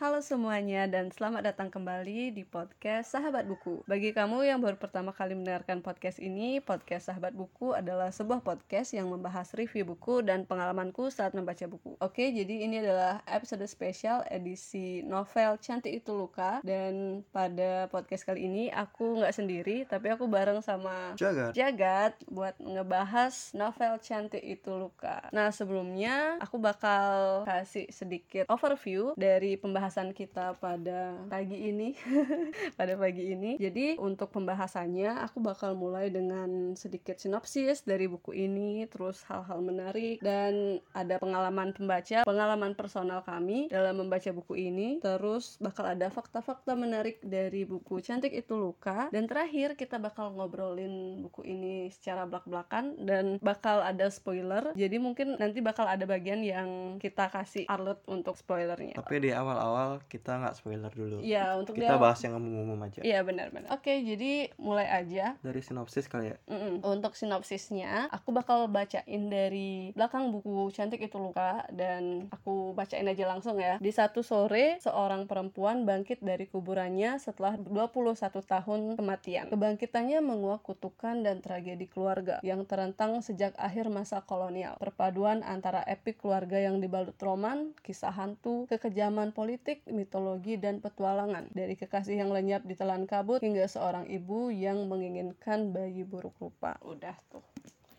[0.00, 3.84] Halo semuanya dan selamat datang kembali di podcast Sahabat Buku.
[3.84, 8.96] Bagi kamu yang baru pertama kali mendengarkan podcast ini, podcast Sahabat Buku adalah sebuah podcast
[8.96, 12.00] yang membahas review buku dan pengalamanku saat membaca buku.
[12.00, 18.48] Oke, jadi ini adalah episode spesial edisi novel Cantik Itu Luka dan pada podcast kali
[18.48, 21.52] ini aku nggak sendiri, tapi aku bareng sama Jagat.
[21.52, 25.28] Jagat buat ngebahas novel Cantik Itu Luka.
[25.28, 31.94] Nah, sebelumnya aku bakal kasih sedikit overview dari pembahasan kita pada pagi ini.
[32.78, 33.58] pada pagi ini.
[33.58, 40.22] Jadi, untuk pembahasannya aku bakal mulai dengan sedikit sinopsis dari buku ini, terus hal-hal menarik
[40.22, 46.78] dan ada pengalaman pembaca, pengalaman personal kami dalam membaca buku ini, terus bakal ada fakta-fakta
[46.78, 53.00] menarik dari buku Cantik Itu Luka dan terakhir kita bakal ngobrolin buku ini secara belak-belakan
[53.02, 54.76] dan bakal ada spoiler.
[54.76, 59.00] Jadi mungkin nanti bakal ada bagian yang kita kasih alert untuk spoilernya.
[59.00, 61.18] Tapi di awal-awal kita nggak spoiler dulu.
[61.20, 63.00] Iya, untuk Kita dia- bahas yang umum-umum aja.
[63.00, 63.68] Iya benar-benar.
[63.70, 65.38] Oke, jadi mulai aja.
[65.40, 66.36] Dari sinopsis kali ya.
[66.48, 66.82] Mm-mm.
[66.82, 73.24] Untuk sinopsisnya, aku bakal bacain dari belakang buku Cantik Itu Luka dan aku bacain aja
[73.30, 73.78] langsung ya.
[73.78, 79.46] Di satu sore, seorang perempuan bangkit dari kuburannya setelah 21 tahun kematian.
[79.48, 84.74] Kebangkitannya menguak kutukan dan tragedi keluarga yang terentang sejak akhir masa kolonial.
[84.82, 91.50] Perpaduan antara epik keluarga yang dibalut roman, kisah hantu, kekejaman politik, mitologi, dan petualangan.
[91.54, 96.76] Dari kekasih yang lenyap di telan kabut hingga seorang ibu yang menginginkan bayi buruk rupa.
[96.82, 97.44] Udah tuh.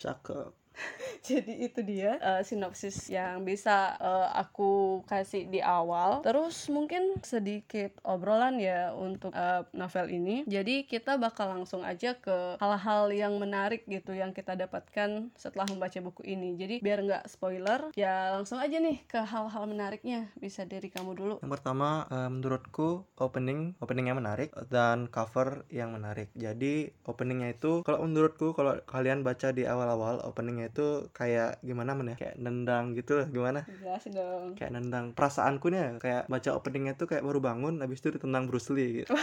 [0.02, 0.61] Cakep.
[1.28, 6.24] Jadi itu dia eh, sinopsis yang bisa eh, aku kasih di awal.
[6.26, 10.36] Terus mungkin sedikit obrolan ya untuk eh, novel ini.
[10.48, 16.00] Jadi kita bakal langsung aja ke hal-hal yang menarik gitu yang kita dapatkan setelah membaca
[16.02, 16.58] buku ini.
[16.58, 20.32] Jadi biar nggak spoiler, ya langsung aja nih ke hal-hal menariknya.
[20.38, 21.36] Bisa dari kamu dulu.
[21.44, 26.34] Yang pertama eh, menurutku opening openingnya menarik dan cover yang menarik.
[26.34, 32.16] Jadi openingnya itu kalau menurutku kalau kalian baca di awal-awal openingnya itu kayak gimana men
[32.16, 32.18] ya?
[32.18, 33.68] Kayak nendang gitu lah gimana?
[33.68, 34.56] Jelasin dong.
[34.56, 38.48] Kayak nendang perasaanku nih ya, kayak baca openingnya tuh kayak baru bangun habis itu ditendang
[38.48, 39.12] Bruce Lee gitu.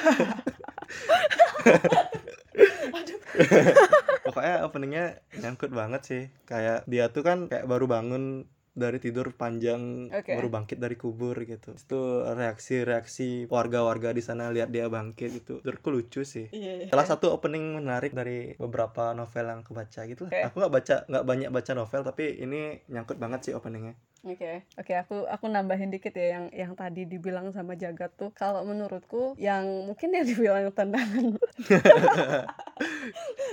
[4.28, 5.04] Pokoknya openingnya
[5.40, 6.22] nyangkut banget sih.
[6.44, 8.44] Kayak dia tuh kan kayak baru bangun
[8.78, 10.38] dari tidur panjang Oke.
[10.38, 11.74] baru bangkit dari kubur gitu.
[11.74, 15.54] Itu reaksi-reaksi warga-warga di sana lihat dia bangkit gitu.
[15.60, 16.46] Menurutku lucu sih.
[16.54, 16.88] Iya.
[16.88, 20.32] Salah satu opening menarik dari beberapa novel yang aku baca gitu lah.
[20.32, 20.42] Oke.
[20.48, 23.98] Aku nggak baca nggak banyak baca novel tapi ini nyangkut banget sih openingnya.
[24.26, 28.34] Oke, oke aku aku nambahin dikit ya yang yang tadi dibilang sama Jagat tuh.
[28.34, 31.38] Kalau menurutku yang mungkin yang dibilang tendangan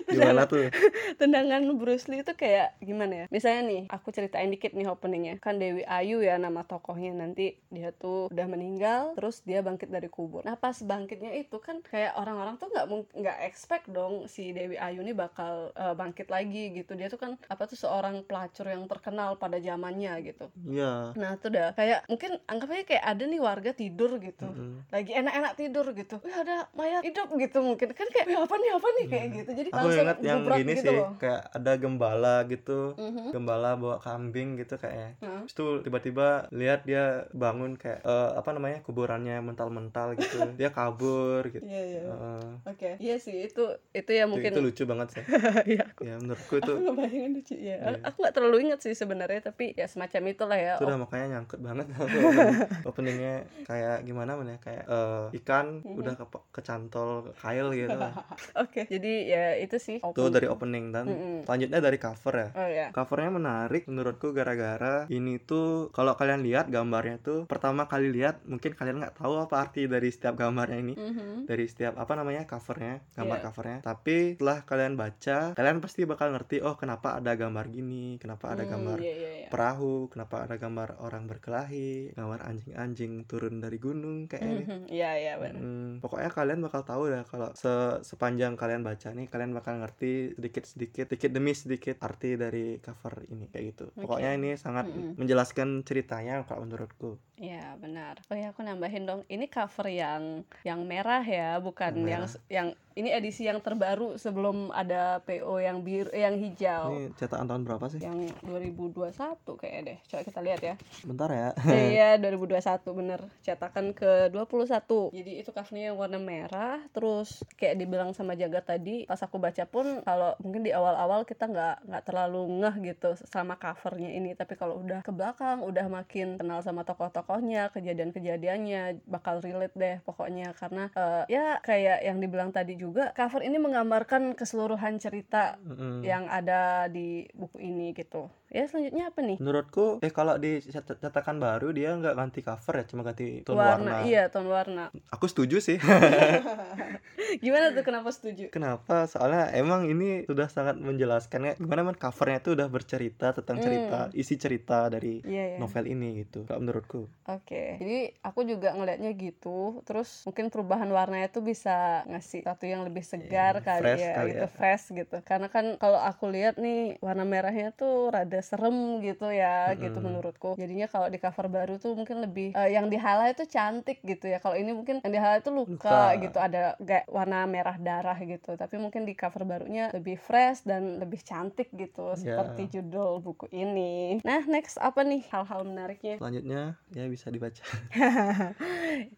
[0.09, 0.69] Gimana tuh?
[1.21, 3.25] tendangan Bruce Lee itu kayak gimana ya?
[3.33, 5.37] Misalnya nih, aku ceritain dikit nih openingnya.
[5.41, 10.09] Kan Dewi Ayu ya nama tokohnya nanti dia tuh udah meninggal, terus dia bangkit dari
[10.09, 10.45] kubur.
[10.45, 12.85] Nah pas bangkitnya itu kan kayak orang-orang tuh nggak
[13.17, 16.93] nggak expect dong si Dewi Ayu ini bakal eh, bangkit lagi gitu.
[16.93, 20.45] Dia tuh kan apa tuh seorang pelacur yang terkenal pada zamannya gitu.
[20.57, 21.11] Iya.
[21.13, 24.87] Nah tuh dah kayak mungkin anggap aja kayak ada nih warga tidur gitu Mm-mm.
[24.87, 28.71] lagi enak-enak tidur gitu Wih ada mayat hidup gitu mungkin kan kayak "Wih, apa nih
[28.71, 29.69] apa nih kayak gitu jadi.
[29.69, 32.79] Aku langsung ingat yang gini gitu sih, loh kayak ada gembala gitu.
[32.95, 33.25] Mhm.
[33.31, 35.19] Gembala bawa kambing gitu kayak.
[35.19, 35.39] Heeh.
[35.43, 40.37] Terus tuh tiba-tiba lihat dia bangun kayak eh, apa namanya kuburannya mental-mental gitu.
[40.55, 41.61] dia kabur gitu.
[41.61, 42.47] iya iya Heeh.
[42.65, 45.23] oke iya sih itu itu ya Itu- mungkin itu lucu banget sih.
[45.67, 47.99] Iya, aku ya menurutku itu aku ngebayangin lucu ya Iya.
[48.03, 51.59] aku nggak terlalu ingat sih sebenarnya tapi ya semacam itulah ya itu udah makanya nyangkut
[51.59, 53.33] banget opening- openingnya
[53.63, 55.97] kayak gimana mana ya kayak eh, ikan Mhm.
[55.97, 58.13] udah ke kecantol kail gitu lah.
[58.61, 60.29] oke jadi ya itu sih itu open.
[60.31, 61.37] dari opening dan Mm-mm.
[61.43, 66.69] selanjutnya dari cover ya oh ya covernya menarik menurutku gara-gara ini tuh kalau kalian lihat
[66.69, 70.93] gambarnya tuh pertama kali lihat mungkin kalian nggak tahu apa arti dari setiap gambarnya ini
[70.93, 71.45] Mhm.
[71.45, 73.45] dari setiap apa namanya covernya gambar Iya.
[73.45, 78.49] covernya tapi setelah kalian baca kalian pasti bakal ngerti oh kenapa ada gambar gini kenapa
[78.49, 79.47] ada Hmm, gambar iya, iya, iya.
[79.47, 84.63] perahu kenapa ada gambar orang berkelahi gambar anjing-anjing turun dari gunung kayak ini
[84.97, 89.25] iya iya benar Hmm, pokoknya kalian bakal tahu dah kalau se- sepanjang kalian baca nih
[89.25, 94.55] kalian bakal ngerti sedikit-sedikit sedikit demi sedikit arti dari cover ini kayak gitu pokoknya ini
[94.55, 95.15] sangat Mm-mm.
[95.15, 98.15] menjelaskan ceritanya kalau menurutku Iya benar.
[98.31, 99.27] Oh ya aku nambahin dong.
[99.27, 102.31] Ini cover yang yang merah ya, bukan Yang yang merah.
[102.47, 106.95] yang ini edisi yang terbaru sebelum ada PO yang biru eh, yang hijau.
[106.95, 107.99] Ini cetakan tahun berapa sih?
[107.99, 109.11] yang 2021
[109.59, 109.97] kayaknya deh.
[110.07, 110.75] Coba kita lihat ya.
[111.03, 111.49] Bentar ya.
[111.91, 112.55] iya 2021
[112.95, 113.19] bener.
[113.43, 119.03] Cetakan ke 21 jadi itu covernya yang warna merah terus kayak dibilang sama Jaga tadi
[119.03, 123.59] pas aku baca pun kalau mungkin di awal-awal kita nggak nggak terlalu ngeh gitu sama
[123.59, 124.39] covernya ini.
[124.39, 130.55] Tapi kalau udah ke belakang udah makin kenal sama tokoh-tokohnya kejadian-kejadiannya bakal relate deh pokoknya.
[130.55, 136.03] Karena eh, ya kayak yang dibilang tadi juga cover ini menggambarkan keseluruhan cerita Mm-mm.
[136.03, 140.97] yang ada di buku ini gitu ya selanjutnya apa nih Menurutku, eh kalau di cet-
[140.97, 144.05] cetakan baru dia nggak ganti cover ya, cuma ganti tone warna, warna.
[144.05, 145.75] iya tone warna Aku setuju sih.
[147.43, 149.05] gimana tuh kenapa setuju Kenapa?
[149.05, 153.99] Soalnya emang ini sudah sangat menjelaskan ya gimana man covernya tuh udah bercerita tentang cerita,
[154.13, 156.45] isi cerita dari iya ya novel ini gitu.
[156.45, 157.07] Kalau menurutku.
[157.25, 159.81] Oke, jadi aku juga ngelihatnya gitu.
[159.83, 164.13] Terus mungkin perubahan warnanya tuh bisa ngasih satu yang lebih segar Iya, kali fresh ya,
[164.13, 164.51] kali gitu ya.
[164.51, 165.15] fresh gitu.
[165.23, 170.05] Karena kan kalau aku lihat nih warna merahnya tuh rada serem gitu ya, gitu Mm-mm.
[170.09, 170.55] menurutku.
[170.55, 174.25] Jadinya kalau di cover baru tuh mungkin lebih eh, yang di highlight tuh cantik gitu
[174.25, 174.39] ya.
[174.39, 175.71] Kalau ini mungkin yang di highlight tuh luka,
[176.11, 176.23] Luka.
[176.23, 178.55] gitu, ada kayak warna merah darah gitu.
[178.55, 182.39] Tapi mungkin di cover barunya lebih fresh dan lebih cantik gitu, Ya.
[182.41, 184.17] seperti judul buku ini.
[184.23, 186.17] Nah, next apa nih hal-hal menariknya?
[186.17, 186.61] Selanjutnya
[186.91, 187.61] ya bisa dibaca.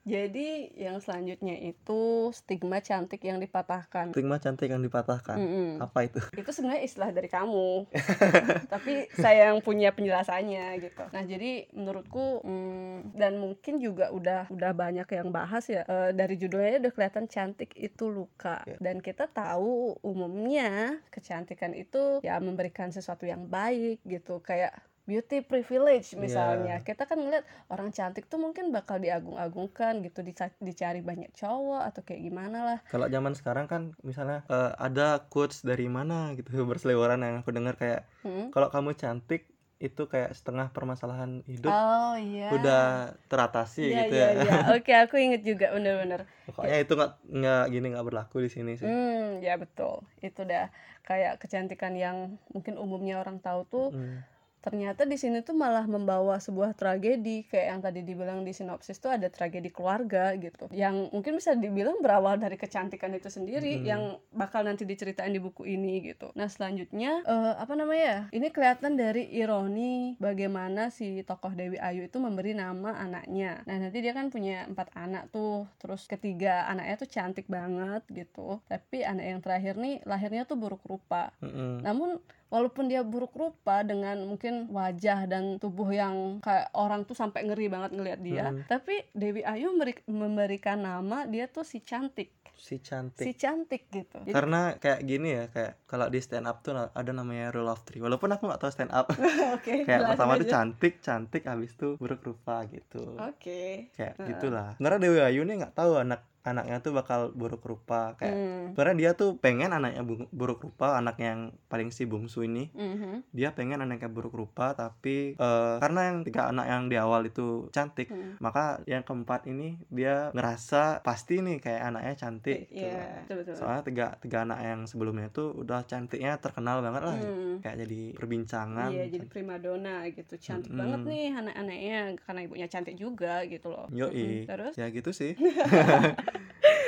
[0.03, 4.11] Jadi yang selanjutnya itu stigma cantik yang dipatahkan.
[4.11, 5.37] Stigma cantik yang dipatahkan.
[5.37, 5.69] Mm-mm.
[5.79, 6.19] Apa itu?
[6.33, 7.87] Itu sebenarnya istilah dari kamu,
[8.73, 11.04] tapi saya yang punya penjelasannya gitu.
[11.13, 16.36] Nah jadi menurutku mm, dan mungkin juga udah udah banyak yang bahas ya eh, dari
[16.36, 18.75] judulnya udah kelihatan cantik itu luka Ya.
[18.81, 24.74] dan kita tahu umumnya kecantikan itu ya memberikan sesuatu yang baik gitu kayak
[25.07, 31.00] beauty privilege misalnya kita kan ngeliat orang cantik tuh mungkin bakal diagung-agungkan gitu dica- dicari
[31.00, 35.88] banyak cowok atau kayak gimana lah Kalau zaman sekarang kan misalnya eh, ada quotes dari
[35.88, 38.51] mana gitu berseliweran yang aku dengar kayak Hmm?
[38.51, 42.86] kalau kamu cantik itu kayak setengah permasalahan hidup oh iya udah
[43.30, 44.42] teratasi Iya, gitu iya, ya.
[44.44, 44.54] iya.
[44.75, 46.25] Oke, aku inget juga bener-bener.
[46.44, 48.89] Pokoknya itu nggak nggak gini nggak berlaku di sini sih.
[48.89, 50.01] Hmm, ya betul.
[50.19, 50.74] Itu dah
[51.06, 54.25] kayak kecantikan yang mungkin umumnya orang tahu tuh Hmm.
[54.67, 59.15] Ternyata di sini tuh malah membawa sebuah tragedi kayak yang tadi dibilang di sinopsis tuh
[59.15, 60.67] ada tragedi keluarga gitu.
[60.75, 63.85] Yang mungkin bisa dibilang berawal dari kecantikan itu sendiri Mm.
[63.87, 64.03] yang
[64.35, 66.35] bakal nanti diceritain di buku ini gitu.
[66.35, 68.21] Nah selanjutnya eh, apa namanya ya?
[68.35, 73.63] Ini kelihatan dari ironi bagaimana si tokoh Dewi Ayu itu memberi nama anaknya.
[73.63, 75.63] Nah nanti dia kan punya empat anak tuh.
[75.79, 78.59] Terus ketiga anaknya tuh cantik banget gitu.
[78.67, 81.31] Tapi anak yang terakhir nih lahirnya tuh buruk rupa.
[81.39, 81.79] Mm-mm.
[81.85, 82.17] namun
[82.47, 87.67] walaupun dia buruk rupa dengan mungkin wajah dan tubuh yang kayak orang tuh sampai ngeri
[87.67, 88.63] banget ngelihat dia, Mm.
[88.65, 93.35] tapi Dewi Ayu memberi- memberikan nama dia tuh si cantik, si si cantik.
[93.35, 94.17] cantik gitu.
[94.19, 97.83] Jadi, Karena kayak gini ya kayak kalau di stand up tuh ada namanya rule of
[97.83, 97.99] three.
[97.99, 99.11] Walaupun aku nggak tahu stand up.
[99.55, 99.73] oke.
[99.88, 100.53] kayak pertama tuh aja.
[100.57, 103.13] cantik, cantik habis itu buruk rupa gitu.
[103.19, 103.91] Oke.
[103.94, 104.27] Kayak Heeh.
[104.31, 104.73] gitulah.
[104.73, 108.65] Sebenarnya Dewi Ayu nih nggak tahu anak anaknya tuh bakal buruk rupa kayak Hmm.
[108.69, 113.27] sebenarnya dia tuh pengen anaknya bu- buruk rupa anak yang paling si bungsu ini Mhm.
[113.29, 117.47] dia pengen anaknya buruk rupa tapi eh, karena yang tiga anak yang di awal itu
[117.69, 118.39] cantik Hmm.
[118.39, 122.88] maka yang keempat ini dia ngerasa pasti nih kayak anaknya cantik gitu.
[122.88, 123.53] Iya, betul betul.
[123.55, 127.59] soalnya tiga tiga anak yang sebelumnya itu udah cantiknya terkenal banget lah Hmm.
[127.59, 130.33] kayak jadi perbincangan Iya, jadi primadona gitu.
[130.38, 130.79] Cantik Mm-mm.
[130.79, 133.89] banget nih anak-anaknya karena ibunya cantik juga gitu loh.
[133.89, 134.13] Yoi.
[134.13, 134.45] Mm-mm.
[134.45, 134.73] Terus?
[134.75, 135.33] ya gitu sih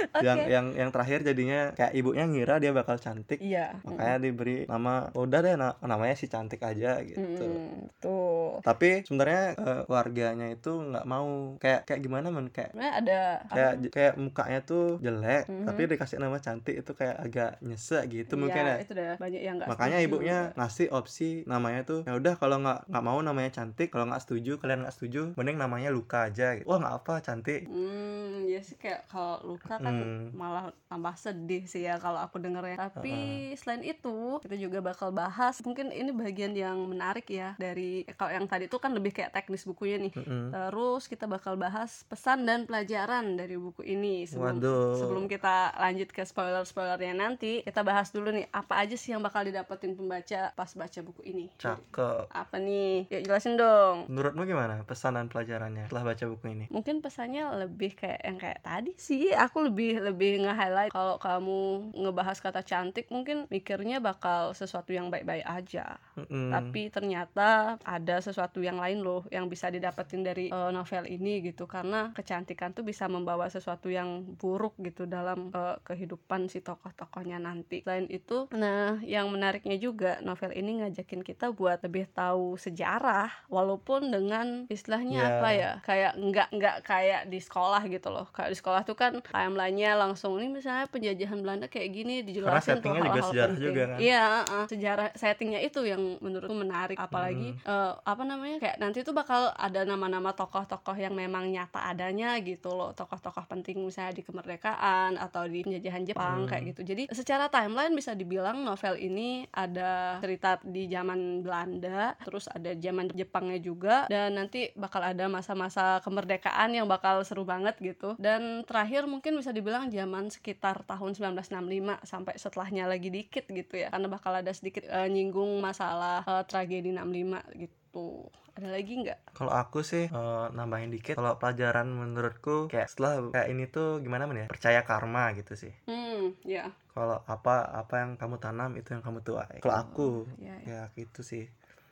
[0.10, 0.24] Oke.
[0.24, 3.78] yang yang yang terakhir jadinya kayak ibunya ngira dia bakal cantik Iya.
[3.84, 7.92] makanya diberi nama udah deh na- namanya si cantik aja gitu Mm-mm.
[7.96, 8.60] Tuh.
[8.60, 13.74] tapi sebenarnya eh, keluarganya itu nggak mau kayak kayak gimana men kayak Sebenarnya ada kayak
[13.90, 15.66] kayak mukanya tuh jelek Mhm.
[15.66, 19.42] tapi dikasih nama cantik itu kayak agak nyesek gitu Iya, mungkin ya itu udah banyak
[19.42, 20.58] yang nggak makanya setuju ibunya juga.
[20.58, 24.52] ngasih opsi namanya tuh ya udah kalau nggak nggak mau namanya cantik kalau nggak setuju
[24.58, 26.66] kalian nggak setuju mending namanya luka aja gitu.
[26.66, 30.32] wah nggak apa cantik hmm ya sih kayak kalau luka kan Hmm.
[30.32, 33.14] malah tambah sedih sih ya kalau aku dengernya tapi
[33.54, 38.46] selain itu kita juga bakal bahas mungkin ini bagian yang menarik ya dari kalau yang
[38.46, 40.14] tadi itu kan lebih kayak teknis bukunya nih.
[40.50, 44.96] Terus kita bakal bahas pesan dan pelajaran dari buku ini sebelum Waduh.
[44.98, 49.42] sebelum kita lanjut ke spoiler-spoilernya nanti kita bahas dulu nih apa aja sih yang bakal
[49.42, 51.46] didapetin pembaca pas baca buku ini.
[51.56, 53.10] cakep Apa nih?
[53.10, 54.08] Yuk jelasin dong.
[54.08, 58.60] menurutmu gimana pesan dan pelajarannya setelah baca buku ini Mungkin pesannya lebih kayak yang kayak
[58.62, 61.60] tadi sih aku lebih lebih nge-highlight kalau kamu
[61.96, 66.50] ngebahas kata cantik mungkin mikirnya bakal sesuatu yang baik-baik aja Mm-mm.
[66.50, 71.68] tapi ternyata ada sesuatu yang lain loh yang bisa didapetin dari eh, novel ini gitu
[71.68, 77.84] karena kecantikan tuh bisa membawa sesuatu yang buruk gitu dalam eh, kehidupan si tokoh-tokohnya nanti
[77.84, 84.10] selain itu nah yang menariknya juga novel ini ngajakin kita buat lebih tahu sejarah walaupun
[84.10, 85.42] dengan istilahnya Ya.
[85.42, 89.09] apa ya kayak nggak nggak kayak di sekolah gitu loh kayak di sekolah tuh kan
[89.20, 93.66] timelinenya langsung ini misalnya penjajahan Belanda kayak gini dijelasin tuh settingnya juga hal-hal sejarah penting.
[93.66, 93.98] juga kan?
[94.00, 97.66] iya uh, sejarah settingnya itu yang menurutku menarik apalagi Hmm.
[97.66, 102.72] eh, apa namanya kayak nanti tuh bakal ada nama-nama tokoh-tokoh yang memang nyata adanya gitu
[102.72, 106.50] loh tokoh-tokoh penting misalnya di kemerdekaan atau di penjajahan Jepang Hmm.
[106.50, 112.48] kayak gitu jadi secara timeline bisa dibilang novel ini ada cerita di zaman Belanda terus
[112.48, 118.18] ada zaman Jepangnya juga dan nanti bakal ada masa-masa kemerdekaan yang bakal seru banget gitu
[118.18, 123.94] dan terakhir mungkin bisa dibilang zaman sekitar tahun 1965 sampai setelahnya lagi dikit gitu ya
[123.94, 128.28] karena bakal ada sedikit eh, nyinggung masalah eh, tragedi 65 gitu
[128.60, 131.16] ada lagi nggak Kalau aku sih eh, nambahin dikit.
[131.16, 134.48] Kalau pelajaran menurutku kayak setelah kayak ini tuh gimana men ya?
[134.52, 135.72] Percaya karma gitu sih.
[135.88, 139.64] hmm ya Kalau apa apa yang kamu tanam itu yang kamu tuai.
[139.64, 140.10] Kalau aku
[140.42, 140.84] ya, ya.
[140.90, 141.48] ya gitu sih.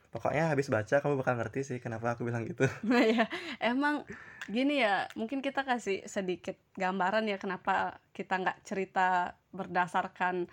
[0.08, 2.64] Pokoknya habis baca kamu bakal ngerti sih kenapa aku bilang gitu.
[2.88, 3.24] Nah ya,
[3.60, 4.08] emang
[4.48, 10.48] gini ya, mungkin kita kasih sedikit gambaran ya kenapa kita nggak cerita berdasarkan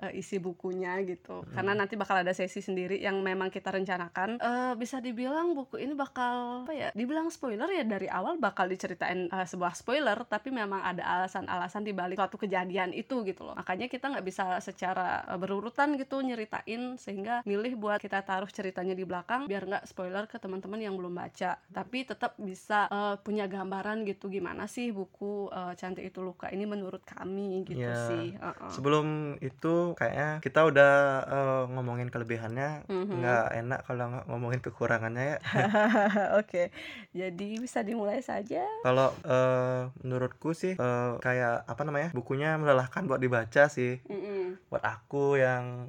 [0.00, 1.44] eh, isi bukunya gitu.
[1.50, 4.40] Karena nanti bakal ada sesi sendiri yang memang kita rencanakan.
[4.40, 6.88] Eh, bisa dibilang buku ini bakal apa ya?
[6.92, 11.92] Dibilang spoiler ya dari awal bakal diceritain eh, sebuah spoiler, tapi memang ada alasan-alasan di
[11.92, 13.54] balik suatu kejadian itu gitu loh.
[13.54, 18.92] Makanya kita nggak bisa secara eh, berurutan gitu nyeritain sehingga milih buat kita taruh ceritanya
[18.92, 21.60] di belakang biar nggak spoiler ke teman-teman yang belum baca.
[21.60, 26.64] Tapi tetap bisa eh, punya gambaran gitu gimana sih buku eh, Cantik Itu Luka ini
[26.64, 27.96] menurut kami gitu Ya.
[28.06, 28.36] sih.
[28.36, 28.70] Heeh.
[28.70, 29.06] Sebelum
[29.40, 30.92] itu kayaknya kita udah
[31.24, 33.14] eh, ngomongin kelebihannya, Mhm.
[33.18, 35.38] nggak enak kalau ngomongin kekurangannya ya.
[36.40, 36.68] Oke,
[37.10, 38.66] jadi bisa dimulai saja.
[38.82, 44.02] Kalau eh, menurutku sih eh, kayak apa namanya bukunya melelahkan buat dibaca sih.
[44.04, 44.58] Mm-mm.
[44.68, 45.88] Buat aku yang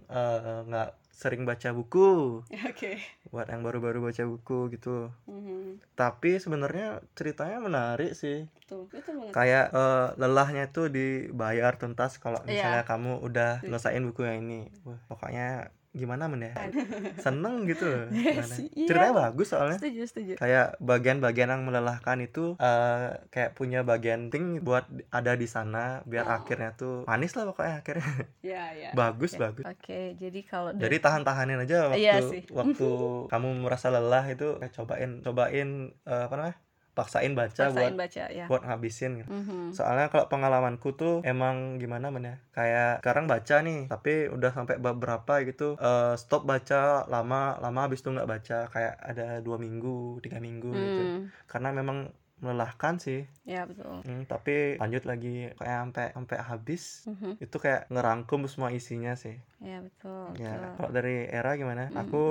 [0.62, 2.97] nggak sering baca buku, Oke.
[3.29, 5.13] buat yang baru-baru baca buku gitu.
[5.29, 5.77] Mhm.
[5.93, 8.49] Tapi sebenarnya ceritanya menarik sih.
[8.57, 9.33] Betul, betul banget.
[9.37, 12.49] Kayak eh, lelahnya itu dibayar tuntas kalau Iya.
[12.49, 14.73] misalnya kamu udah nyelesain buku yang ini.
[14.81, 16.53] Wah, pokoknya gimana men ya?
[17.25, 18.07] Seneng gitu loh.
[18.07, 18.55] Iya Gimana?
[18.55, 18.88] sih, iya.
[18.88, 19.75] Ceritanya bagus soalnya.
[19.75, 20.33] Setuju, setuju.
[20.36, 26.24] kayak bagian-bagian yang melelahkan itu eh, kayak punya bagian penting buat ada di sana biar
[26.24, 26.38] Oh.
[26.38, 28.07] akhirnya tuh manis lah pokoknya akhirnya
[28.41, 28.89] Ya, ya.
[28.93, 29.41] bagus Oke.
[29.41, 32.41] bagus Oke, jadi kalau jadi tahan-tahanin aja waktu Iya sih.
[32.50, 32.88] waktu
[33.31, 35.69] kamu merasa lelah itu kayak cobain cobain
[36.03, 36.57] eh, apa namanya
[36.91, 38.45] paksain baca paksain buat baca ya.
[38.51, 39.31] buat ngabisin gitu.
[39.31, 39.71] Mhm.
[39.71, 44.75] Soalnya kalau pengalamanku tuh emang gimana men ya Kayak sekarang baca nih Tapi udah sampai
[44.77, 49.55] bab berapa gitu eh, Stop baca lama Lama habis itu nggak baca Kayak ada dua
[49.55, 54.01] minggu Tiga minggu gitu Hmm, karena memang melelahkan sih ya betul.
[54.01, 57.31] Hmm, tapi lanjut lagi kayak sampai sampai habis Mhm.
[57.38, 60.33] itu kayak ngerangkum semua isinya sih Ya betul.
[60.36, 60.74] ya betul.
[60.75, 62.01] kalau dari era gimana Hmm.
[62.01, 62.24] aku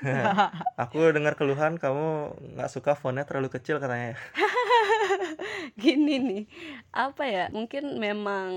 [0.82, 2.08] aku dengar keluhan kamu
[2.56, 4.18] nggak suka fontnya terlalu kecil katanya ya.
[5.76, 6.42] gini nih
[6.90, 8.48] apa ya mungkin memang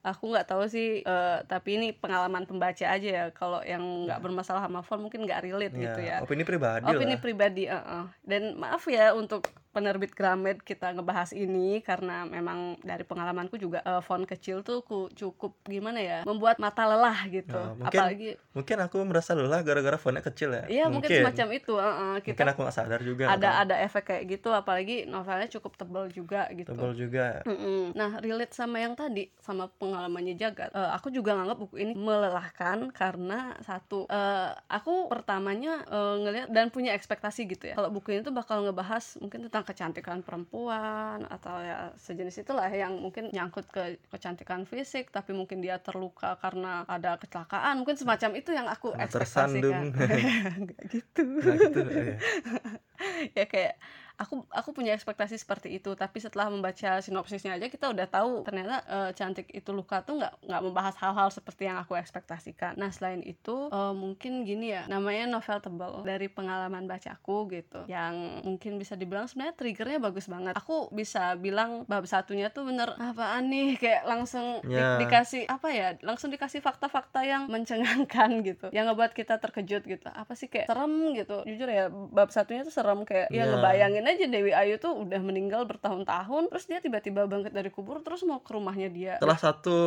[0.00, 4.60] aku nggak tahu sih eh, tapi ini pengalaman pembaca aja ya kalau yang nggak bermasalah
[4.62, 8.06] sama font mungkin nggak relate gitu ya opini pribadi opini lah pribadi eh, eh.
[8.22, 13.98] dan maaf ya untuk penerbit Gramet kita ngebahas ini karena memang dari pengalamanku juga eh,
[14.00, 18.76] font kecil tuh ku cukup gimana ya membuat mata lelah gitu Nah, mungkin apalagi mungkin
[18.86, 22.16] aku merasa lelah gara-gara fontnya kecil ya iya mungkin, semacam itu eh, eh.
[22.22, 25.74] kita mungkin aku nggak sadar juga ada atau ada efek kayak gitu apalagi novelnya cukup
[25.74, 27.96] tebal juga gitu tebal juga Mm-mm.
[27.96, 30.70] Nah, relate sama yang tadi, sama pengalamannya Jagat.
[30.70, 36.68] Eh, aku juga nganggap buku ini melelahkan karena satu, eh, aku pertamanya eh, ngelihat dan
[36.68, 37.74] punya ekspektasi gitu ya.
[37.74, 43.00] Kalau buku ini tuh bakal ngebahas mungkin tentang kecantikan perempuan atau ya sejenis itulah yang
[43.00, 48.52] mungkin nyangkut ke kecantikan fisik, tapi mungkin dia terluka karena ada kecelakaan, mungkin semacam itu
[48.52, 49.90] yang aku ekspektasikan.
[50.94, 52.16] gitu nah gitu ya.
[53.42, 53.74] ya kayak
[54.16, 58.76] aku aku punya ekspektasi seperti itu tapi setelah membaca sinopsisnya aja kita udah tahu ternyata
[58.84, 62.74] eh, cantik itu luka tuh nggak nggak membahas hal-hal seperti yang aku ekspektasikan.
[62.74, 68.14] Nah selain itu eh, mungkin gini ya namanya novel tebal dari pengalaman bacaku gitu yang
[68.42, 70.54] mungkin bisa dibilang sebenarnya triggernya bagus banget.
[70.54, 73.74] Aku bisa bilang bab satunya tuh bener apaan nih?
[73.82, 74.98] Kayak langsung di- Ya.
[74.98, 80.06] dikasih apa ya langsung dikasih fakta-fakta yang mencengangkan gitu yang ngebuat kita terkejut gitu.
[80.06, 81.42] Apa sih kayak serem gitu.
[81.44, 83.50] Jujur ya bab satunya tuh serem kayak ya Ya.
[83.50, 88.04] ngebayangin bayangin aja Dewi Ayu tuh udah meninggal bertahun-tahun terus dia tiba-tiba bangkit dari kubur
[88.04, 89.14] terus mau ke rumahnya dia.
[89.18, 89.78] Salah satu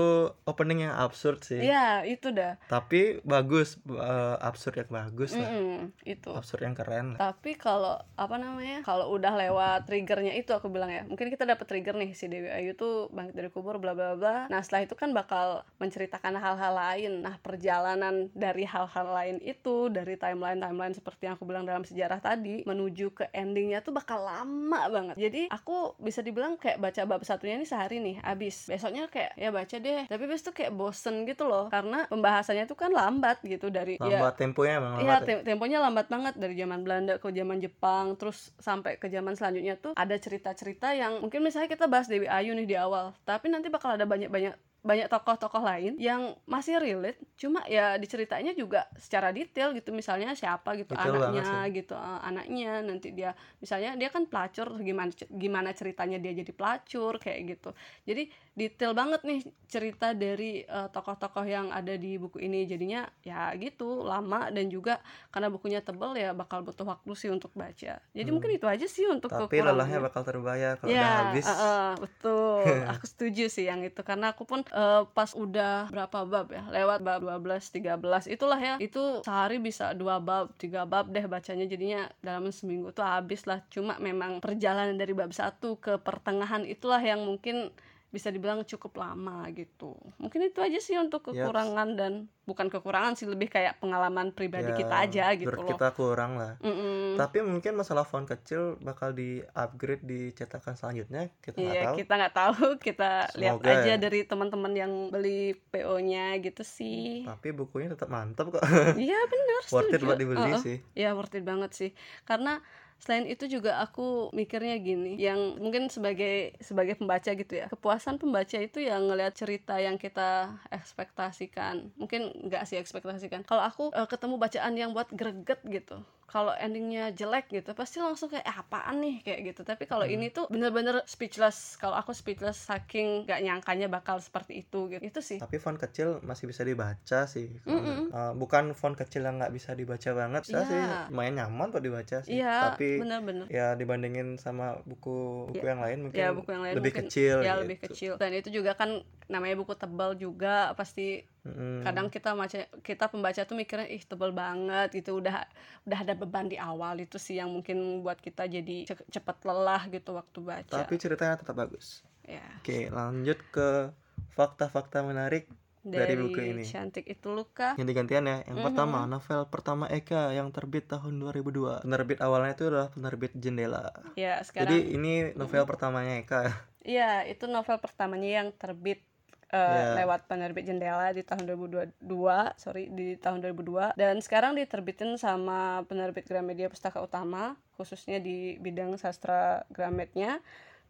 [0.49, 1.61] opening yang absurd sih.
[1.61, 2.57] Iya itu dah.
[2.65, 5.49] Tapi bagus eh, absurd yang bagus lah.
[5.49, 6.29] Mm-mm, itu.
[6.33, 7.19] Absurd yang keren lah.
[7.31, 11.69] Tapi kalau apa namanya kalau udah lewat triggernya itu aku bilang ya mungkin kita dapat
[11.69, 14.49] trigger nih si Dewi Ayu tuh bangkit dari kubur bla bla bla.
[14.49, 17.21] Nah setelah itu kan bakal menceritakan hal-hal lain.
[17.21, 22.19] Nah perjalanan dari hal-hal lain itu dari timeline timeline seperti yang aku bilang dalam sejarah
[22.19, 25.15] tadi menuju ke endingnya tuh bakal lama banget.
[25.19, 29.51] Jadi aku bisa dibilang kayak baca bab satunya ini sehari nih abis besoknya kayak ya
[29.51, 30.07] baca deh.
[30.07, 34.23] Tapi besok tuh kayak bosen gitu loh karena pembahasannya tuh kan lambat gitu dari ya
[34.23, 35.27] lambat temponya emang Iya, lambat ya.
[35.27, 36.33] tem- temponya lambat banget.
[36.37, 41.19] Dari zaman Belanda ke zaman Jepang, terus sampai ke zaman selanjutnya tuh ada cerita-cerita yang
[41.19, 44.53] mungkin misalnya kita bahas Dewi Ayu nih di awal, tapi nanti bakal ada banyak-banyak
[44.87, 50.79] banyak tokoh-tokoh lain yang masih relate, cuma ya diceritainnya juga secara detail gitu, misalnya siapa
[50.79, 52.71] gitu banget anaknya gitu, eh, anaknya.
[52.81, 57.69] Nanti dia misalnya dia kan pelacur, gimana gimana ceritanya dia jadi pelacur kayak gitu.
[58.07, 58.23] Jadi
[58.55, 62.63] detail banget nih cerita dari eh, tokoh-tokoh yang ada di buku ini.
[62.63, 67.51] Jadinya ya gitu lama dan juga karena bukunya tebal ya bakal butuh waktu sih untuk
[67.53, 67.99] baca.
[67.99, 68.33] Jadi Hmm.
[68.33, 71.45] mungkin itu aja sih untuk tapi lelahnya bakal terbayar kalau ya udah habis.
[71.45, 72.63] eh, eh, betul.
[72.95, 74.01] Aku setuju sih yang itu.
[74.01, 76.63] Karena aku pun eh, pas udah berapa bab ya?
[76.69, 78.75] Lewat bab 12 13 itulah ya.
[78.77, 81.65] Itu sehari bisa dua bab tiga bab deh bacanya.
[81.65, 83.65] Jadinya dalam seminggu tuh habis lah.
[83.73, 87.73] Cuma memang perjalanan dari bab satu ke pertengahan itulah yang mungkin
[88.07, 89.91] bisa dibilang cukup lama gitu.
[90.15, 94.77] Mungkin itu aja sih untuk kekurangan dan bukan kekurangan sih lebih kayak pengalaman pribadi Ya,
[94.77, 95.67] kita aja gitu loh.
[95.67, 96.55] kita kurang lah.
[96.59, 97.15] Mm-mm.
[97.15, 101.95] tapi mungkin masalah font kecil bakal di upgrade di cetakan selanjutnya kita nggak Iya, tahu.
[101.97, 103.95] kita nggak tahu, kita lihat aja ya.
[103.97, 107.27] dari teman-teman yang beli PO-nya gitu sih.
[107.27, 108.63] tapi bukunya tetap mantap kok.
[108.95, 110.61] Iya benar, worth it buat dibeli Heeh.
[110.61, 110.77] sih.
[110.93, 111.89] Ya worth it banget sih,
[112.23, 112.63] karena
[112.97, 118.57] selain itu juga aku mikirnya gini, yang mungkin sebagai sebagai pembaca gitu ya, kepuasan pembaca
[118.57, 123.43] itu yang ngelihat cerita yang kita ekspektasikan, mungkin nggak sih ekspektasikan.
[123.43, 128.27] Kalau aku eh, ketemu bacaan yang buat greget gitu, kalau endingnya jelek gitu pasti langsung
[128.27, 129.15] kayak "Eh, apaan nih?
[129.23, 129.61] kayak gitu.
[129.63, 130.13] Tapi kalau Hmm.
[130.13, 131.77] ini tuh bener-bener speechless.
[131.77, 134.99] Kalau aku speechless saking gak nyangkanya bakal seperti itu gitu.
[134.99, 135.37] Itu sih.
[135.37, 137.71] Tapi font kecil masih bisa dibaca sih Mm-mm.
[137.71, 140.67] menurut- eh, bukan font kecil yang nggak bisa dibaca banget saya Iya.
[140.67, 142.35] sih lumayan nyaman kok dibaca sih.
[142.37, 142.53] Iya.
[142.69, 145.71] Tapi bener-bener ya dibandingin sama buku buku Ya.
[145.71, 147.61] yang lain mungkin ya buku yang lain lebih mungkin kecil ya gitu.
[147.61, 148.11] lebih kecil.
[148.15, 148.89] Dan itu juga kan
[149.27, 151.83] namanya buku tebal juga pasti Mm-mm.
[151.83, 155.19] kadang kita baca kita pembaca tuh mikirnya ih tebal banget gitu.
[155.19, 155.43] Udah
[155.83, 159.83] udah ada beban di awal itu sih yang mungkin buat kita jadi ce- cepet lelah
[159.87, 160.71] gitu waktu baca.
[160.71, 162.03] Tapi ceritanya tetap bagus.
[162.23, 162.43] Ya.
[162.59, 163.91] Oke lanjut ke
[164.31, 165.47] fakta-fakta menarik
[165.87, 166.63] dari dari, buku ini.
[166.63, 168.65] cantik itu luka ganti-gantian ya yang Mhm.
[168.67, 174.39] pertama novel pertama Eka yang terbit tahun 2002 penerbit awalnya itu adalah penerbit Jendela ya
[174.39, 176.43] jadi sekarang ini novel pertamanya Eka
[176.87, 179.03] Iya, itu novel pertamanya yang terbit
[179.47, 180.03] eh, Ya.
[180.03, 186.23] lewat penerbit Jendela di tahun 2022, sorry di tahun 2002 dan sekarang diterbitin sama penerbit
[186.23, 190.39] Gramedia Pustaka Utama khususnya di bidang sastra Grametnya.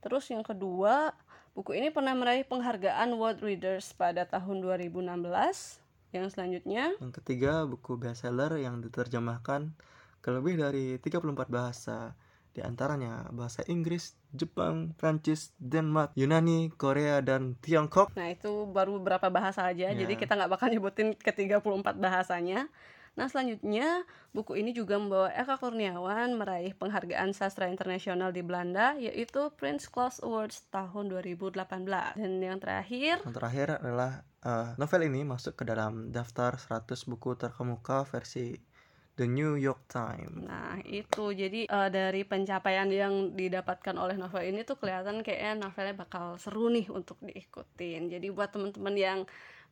[0.02, 1.13] Terus yang kedua,
[1.58, 5.02] buku ini pernah meraih penghargaan World Readers pada tahun 2016.
[6.13, 9.74] Yang selanjutnya, yang ketiga buku bestseller yang diterjemahkan
[10.22, 12.13] ke lebih dari 34 bahasa
[12.54, 18.13] di antaranya bahasa Inggris, Jepang, Prancis, Denmark, Yunani, Korea, dan Tiongkok.
[18.13, 19.98] Nah itu baru beberapa bahasa aja, Ya.
[19.98, 22.70] jadi kita nggak bakal nyebutin ke 34 bahasanya.
[23.17, 29.49] Nah selanjutnya buku ini juga membawa Eka Kurniawan meraih penghargaan sastra internasional di Belanda yaitu
[29.58, 31.58] Prince Claus Awards tahun 2018.
[32.13, 37.34] Dan yang terakhir Yang terakhir adalah eh, novel ini masuk ke dalam daftar 100 buku
[37.34, 38.53] terkemuka versi
[39.17, 40.45] The New York Times.
[40.45, 45.97] Nah itu jadi eh, dari pencapaian yang didapatkan oleh novel ini tuh kelihatan kayaknya novelnya
[45.97, 48.13] bakal seru nih untuk diikutin.
[48.13, 49.19] Jadi buat teman-teman yang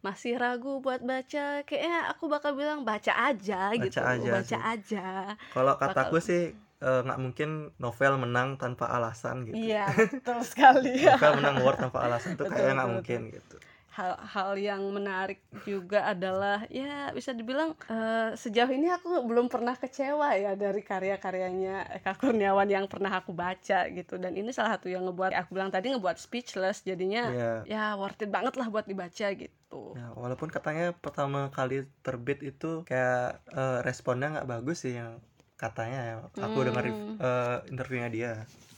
[0.06, 4.60] masih ragu buat baca, kayaknya aku bakal bilang baca aja Baca gitu, aja baca sih.
[4.62, 5.08] aja.
[5.50, 6.42] Kalau kataku Bakal- sih
[6.78, 9.58] eh, nggak mungkin novel menang tanpa alasan gitu.
[9.58, 11.02] Iya betul sekali.
[11.02, 13.58] Novel menang award tanpa alasan itu kayaknya nggak mungkin gitu.
[13.96, 20.36] Hal-hal yang menarik juga adalah ya bisa dibilang eh, sejauh ini aku belum pernah kecewa
[20.36, 25.08] ya dari karya-karyanya Eka Kurniawan yang pernah aku baca gitu dan ini salah satu yang
[25.08, 27.52] ngebuat aku bilang tadi ngebuat speechless jadinya Iya.
[27.64, 29.82] ya worth it banget lah buat dibaca gitu.
[29.96, 35.24] Ya, walaupun katanya pertama kali terbit itu kayak eh, responnya nggak bagus sih yang
[35.56, 36.16] katanya ya.
[36.44, 36.68] Aku Hmm.
[36.68, 38.32] dengar eh, interviewnya dia.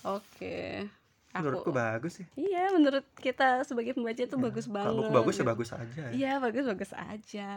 [0.05, 0.85] Oke.
[1.39, 5.35] Menurutku bagus sih iya menurut kita sebagai pembaca itu Ya, bagus banget kalau buku bagus
[5.35, 6.11] ya bagus aja ya.
[6.11, 7.49] Iya bagus-bagus aja.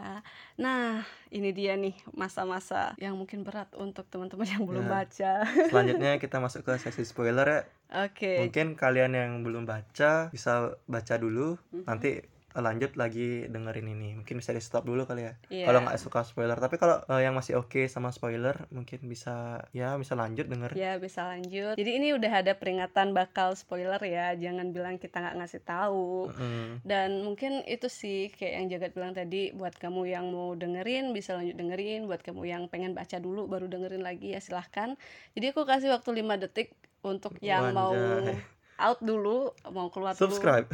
[0.55, 4.91] Nah ini dia nih masa-masa yang mungkin berat untuk teman-teman yang belum Ya.
[4.91, 5.33] baca.
[5.67, 7.61] selanjutnya kita masuk ke sesi spoiler ya
[8.01, 8.39] Oke.
[8.39, 10.53] mungkin kalian yang belum baca bisa
[10.85, 11.83] baca dulu Mhm.
[11.85, 15.65] nanti lanjut lagi dengerin ini mungkin bisa di stop dulu kali ya Iya.
[15.67, 19.95] kalau nggak suka spoiler tapi kalau eh, yang masih oke sama spoiler mungkin bisa ya
[19.95, 21.75] bisa lanjut denger Ya bisa lanjut.
[21.75, 24.33] Jadi ini udah ada peringatan bakal spoiler ya.
[24.33, 26.31] Jangan bilang kita nggak ngasih tahu.
[26.31, 26.81] Mm-mm.
[26.81, 31.35] Dan mungkin itu sih kayak yang Jagat bilang tadi buat kamu yang mau dengerin bisa
[31.35, 32.07] lanjut dengerin.
[32.07, 34.95] Buat kamu yang pengen baca dulu baru dengerin lagi ya silahkan.
[35.35, 38.39] Jadi aku kasih waktu 5 detik untuk yang mau Wanjay.
[38.81, 40.33] Out dulu, mau keluar dulu.
[40.33, 40.65] subscribe.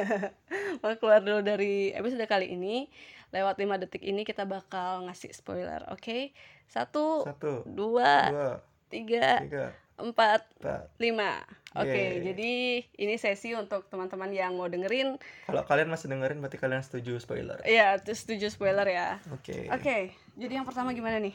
[0.80, 2.88] Mau keluar dulu dari episode kali ini.
[3.32, 6.32] Lewat 5 detik ini kita bakal ngasih spoiler oke?
[6.68, 8.50] Satu satu dua dua
[8.92, 9.66] tiga tiga
[9.96, 10.84] empat empat.
[11.00, 11.40] lima.
[11.72, 12.24] Oke Yeay.
[12.28, 12.52] jadi
[13.00, 15.16] ini sesi untuk teman-teman yang mau dengerin.
[15.48, 17.60] Kalau kalian masih dengerin berarti kalian setuju spoiler.
[17.64, 19.16] Ya terus setuju spoiler ya.
[19.32, 19.68] Oke.
[19.72, 21.32] Oke jadi yang pertama gimana nih?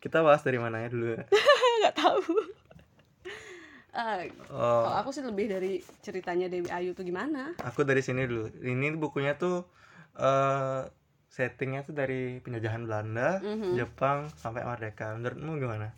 [0.00, 0.88] Kita bahas dari mana ya.
[0.88, 1.12] Dulu
[1.84, 2.24] nggak tahu
[3.98, 4.22] Ah,
[4.54, 8.46] oh kalau aku sih lebih dari ceritanya Dewi Ayu tuh gimana aku dari sini dulu
[8.62, 9.66] ini bukunya tuh
[10.14, 10.86] eh
[11.28, 13.74] settingnya tuh dari penjajahan Belanda Mhm.
[13.74, 15.90] Jepang sampai merdeka menurutmu gimana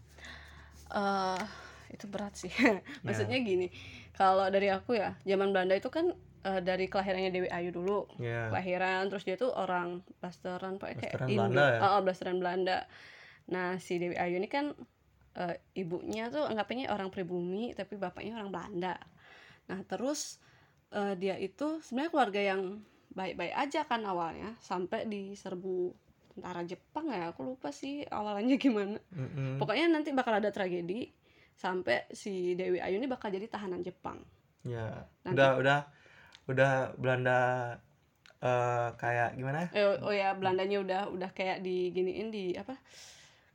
[0.97, 1.45] eh
[1.91, 2.51] itu berat sih.
[3.07, 3.67] Maksudnya gini,
[4.15, 6.15] kalau dari aku ya, zaman Belanda itu kan
[6.47, 11.27] eh, dari kelahirannya Dewi Ayu dulu, ya kelahiran terus dia tuh orang blasteran pakai kayak.
[11.27, 11.79] Belanda ya?
[11.83, 12.87] Oh, oh, blasteran Belanda.
[13.51, 14.71] Nah, si Dewi Ayu ini kan
[15.41, 18.95] eh, ibunya tuh anggapnya orang pribumi tapi bapaknya orang Belanda.
[19.67, 20.37] Nah, terus
[20.91, 22.63] eh, dia itu sebenarnya keluarga yang
[23.11, 25.91] baik-baik aja kan awalnya sampai diserbu
[26.31, 27.33] tentara Jepang ya.
[27.33, 29.01] Aku lupa sih awalnya gimana.
[29.11, 29.57] Mm-mm.
[29.57, 31.11] Pokoknya nanti bakal ada tragedi
[31.53, 34.21] sampai si Dewi Ayu ini bakal jadi tahanan Jepang.
[34.61, 34.93] ya
[35.25, 35.79] Nanti- udah udah
[36.47, 37.39] udah Belanda
[38.41, 42.73] eh kayak gimana Eh, oh ya Belandanya udah udah kayak diginiin di apa?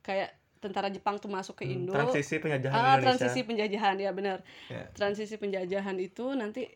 [0.00, 1.94] Kayak tentara Jepang tuh masuk ke Hmm, Indo.
[1.94, 4.38] transisi penjajahan ah, Indonesia transisi penjajahan ya benar.
[4.66, 4.82] Ya.
[4.92, 6.66] Transisi penjajahan itu nanti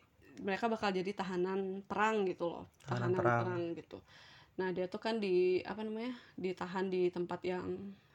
[0.41, 2.63] mereka bakal jadi tahanan perang gitu loh.
[2.81, 3.39] Tahanan Tahanan, perang.
[3.43, 3.63] perang.
[3.75, 3.97] gitu.
[4.59, 6.11] Nah, dia tuh kan di apa namanya?
[6.35, 7.67] ditahan di tempat yang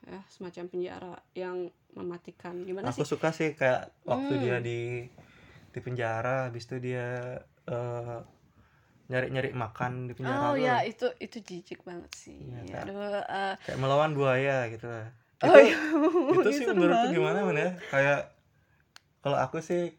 [0.06, 2.62] ya semacam penjara yang mematikan.
[2.62, 3.08] Gimana aku sih?
[3.12, 4.42] suka sih kayak waktu Hmm.
[4.42, 4.80] dia di
[5.72, 7.36] di penjara habis itu dia
[7.66, 8.18] eh,
[9.06, 12.38] nyari-nyari makan di penjara Oh ya itu itu jijik banget sih.
[12.42, 12.82] Iya, Kak.
[12.90, 15.10] Aduh, eh, kayak melawan buaya gitu lah
[15.44, 15.76] oh itu iya.
[16.36, 18.18] itu sih menurutku gimana man ya kayak
[19.22, 19.92] kalau aku sih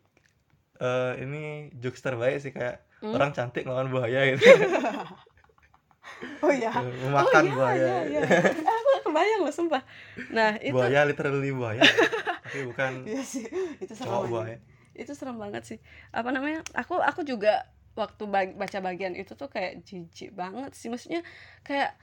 [0.82, 1.38] eh ini
[1.82, 3.14] jokes terbaik sih kayak Hmm?
[3.16, 4.46] orang cantik melawan buaya gitu
[6.44, 6.70] Oh ya.
[7.04, 8.22] memakan oh, iya, buaya Iya, iya.
[8.22, 9.82] Eh, Aku kebayang loh sumpah.
[10.30, 11.88] Nah, itu buaya literally buaya
[12.44, 13.46] tapi bukan Iya sih,
[13.84, 14.46] itu serem cowok banget.
[14.46, 14.58] buaya
[14.98, 15.78] Itu serem banget sih.
[16.12, 16.60] Apa namanya?
[16.76, 17.66] Aku aku juga
[17.98, 20.88] waktu bag- baca bagian itu tuh kayak jijik banget sih.
[20.92, 21.22] Maksudnya
[21.68, 21.96] kayak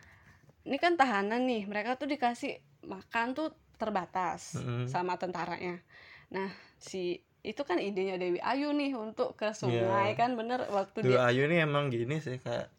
[0.69, 4.87] ini kan tahanan nih, mereka tuh dikasih makan tuh terbatas Mm-mm.
[4.87, 5.83] sama tentaranya.
[6.29, 9.77] Nah, si itu kan idenya Dewi Ayu nih untuk ke sungai
[10.11, 10.17] Iya.
[10.17, 12.73] kan bener waktu Dulu dia Ayu nih emang gini sih kayak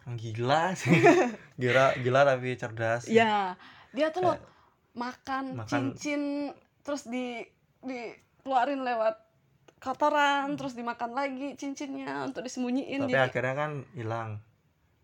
[0.00, 0.96] orang gila sih
[1.54, 3.04] gila gila tapi cerdas.
[3.06, 4.48] Ya, dia tuh loh Kayak
[4.94, 6.22] makan, makan- cincin
[6.80, 7.44] terus di
[7.82, 9.20] dikeluarin lewat
[9.76, 14.30] kotoran terus dimakan lagi cincinnya untuk disembunyiin tapi jadi akhirnya kan hilang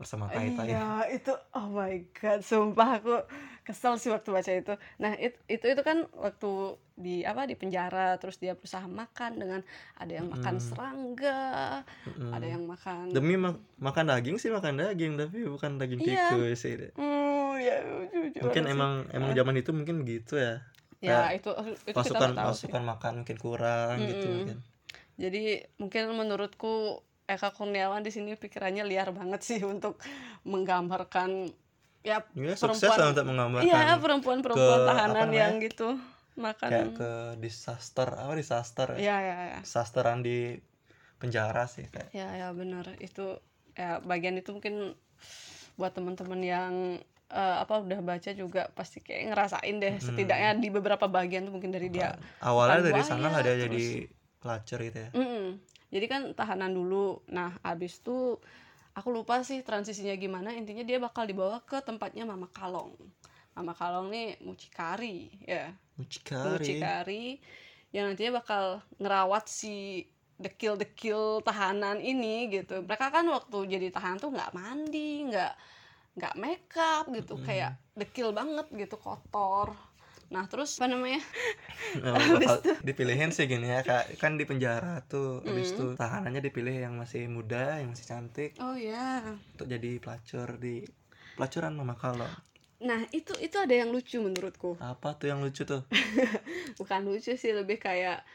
[0.02, 3.14] bersama tai tai iya itu oh my god sumpah aku
[3.62, 6.50] kesel sih waktu baca itu nah it- itu itu kan waktu
[6.94, 9.60] di apa di penjara terus dia berusaha makan dengan
[9.94, 10.66] ada yang makan Mm-mm.
[10.66, 11.42] serangga
[12.04, 12.30] Mm-mm.
[12.30, 16.34] ada yang makan demi mak- makan daging sih makan daging tapi bukan daging Iya.
[16.34, 17.78] tikus sih Hmm, ya
[18.10, 18.72] jujur mungkin sih.
[18.74, 20.54] emang emang zaman itu mungkin gitu ya
[20.98, 22.66] ya kayak itu itu kita pasukan nggak tahu sih.
[22.66, 24.36] pasukan makan mungkin kurang gitu Mm-mm.
[24.36, 24.58] mungkin
[25.12, 25.42] Jadi
[25.76, 29.96] mungkin menurutku Eka Kurniawan di sini pikirannya liar banget sih untuk
[30.42, 31.48] menggambarkan
[32.02, 35.88] ya ya sukses Perempuan- untuk menggambarkan iya perempuan-perempuan ke- tahanan yang gitu
[36.34, 38.98] makan kayak ke disaster apa disaster ya?
[38.98, 40.56] Ya ya ya disasteran di
[41.16, 42.10] penjara sih kayak.
[42.10, 42.88] Ya ya benar.
[42.98, 43.38] Itu
[43.72, 44.96] ya bagian itu mungkin
[45.74, 46.72] buat teman-teman yang
[47.28, 49.94] eh, apa udah baca juga pasti kayak ngerasain deh.
[49.94, 50.04] Hmm.
[50.04, 53.84] setidaknya di beberapa bagian tuh mungkin dari dia awalnya dari sana lah dia terus- jadi
[54.36, 55.10] pelacur gitu ya?
[55.12, 55.46] Mm-mm.
[55.92, 57.20] Jadi kan tahanan dulu.
[57.28, 58.40] Nah, abis itu
[58.96, 60.56] aku lupa sih transisinya gimana.
[60.56, 62.96] Intinya dia bakal dibawa ke tempatnya Mama Kalong.
[63.52, 65.76] Mama Kalong nih mucikari, ya.
[66.00, 67.26] mucikari Mucikari
[67.92, 70.08] yang nantinya bakal ngerawat si
[70.40, 72.80] dekil-dekil tahanan ini gitu.
[72.80, 75.54] Mereka kan waktu jadi tahanan tuh nggak mandi, nggak
[76.16, 77.44] nggak make up gitu, Mm-mm.
[77.44, 79.76] kayak dekil banget gitu, kotor.
[80.32, 81.20] Nah terus apa namanya?
[82.00, 86.88] Oh, bakal dipilihin sih gini ya kak kan di penjara tuh habis itu tahanannya dipilih
[86.88, 88.56] yang masih muda yang masih cantik.
[88.56, 89.20] Oh ya
[89.52, 90.88] untuk jadi pelacur di
[91.36, 92.28] pelacuran mama kalau
[92.82, 94.74] nah itu itu ada yang lucu menurutku.
[94.82, 95.86] Apa tuh yang lucu tuh?
[96.82, 98.26] Bukan lucu sih lebih kayak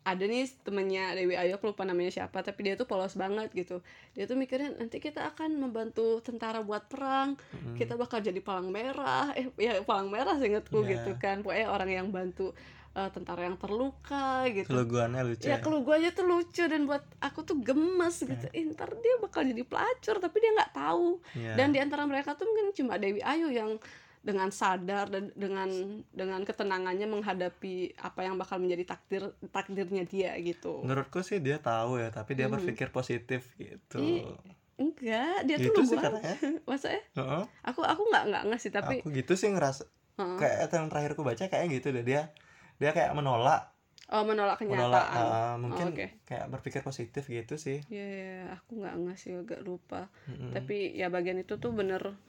[0.00, 3.84] ada nih temennya Dewi Ayu aku lupa namanya siapa tapi dia tuh polos banget gitu.
[4.16, 7.36] Dia tuh mikirnya nanti kita akan membantu tentara buat perang.
[7.36, 7.76] Mm-mm.
[7.76, 9.28] kita bakal jadi palang merah.
[9.36, 11.04] Eh ya palang merah seingetku Iya.
[11.04, 11.44] gitu kan.
[11.44, 12.56] Pokoknya orang yang bantu
[12.96, 14.72] eh, tentara yang terluka gitu.
[14.72, 18.46] Keluguannya lucu ya ya, aja tuh lucu dan buat aku tuh gemes gitu.
[18.56, 21.20] Eh, ntar dia bakal jadi pelacur tapi dia nggak tahu.
[21.36, 21.60] Iya.
[21.60, 23.76] dan di antara mereka tuh mungkin cuma Dewi Ayu yang
[24.20, 25.68] dengan sadar dan dengan
[26.12, 31.96] dengan ketenangannya menghadapi apa yang bakal menjadi takdir takdirnya dia gitu menurutku sih dia tahu
[31.96, 32.54] ya tapi dia Mhm.
[32.54, 34.36] berpikir positif gitu Ih,
[34.76, 36.36] enggak dia tuh gitu sih lugu katanya
[36.68, 37.42] maksudnya Heeh.
[37.64, 40.36] aku aku nggak nggak ngasih tapi aku gitu sih ngerasa Heeh.
[40.36, 42.28] kayak yang terakhir aku baca kayak gitu deh dia
[42.76, 43.72] dia kayak menolak
[44.12, 46.06] oh menolak menolak kenyataan uh, mungkin Oh, oke.
[46.24, 50.52] kayak berpikir positif gitu sih ya ya, aku nggak ngasih agak lupa Mm-mm.
[50.52, 52.20] tapi ya bagian itu tuh bener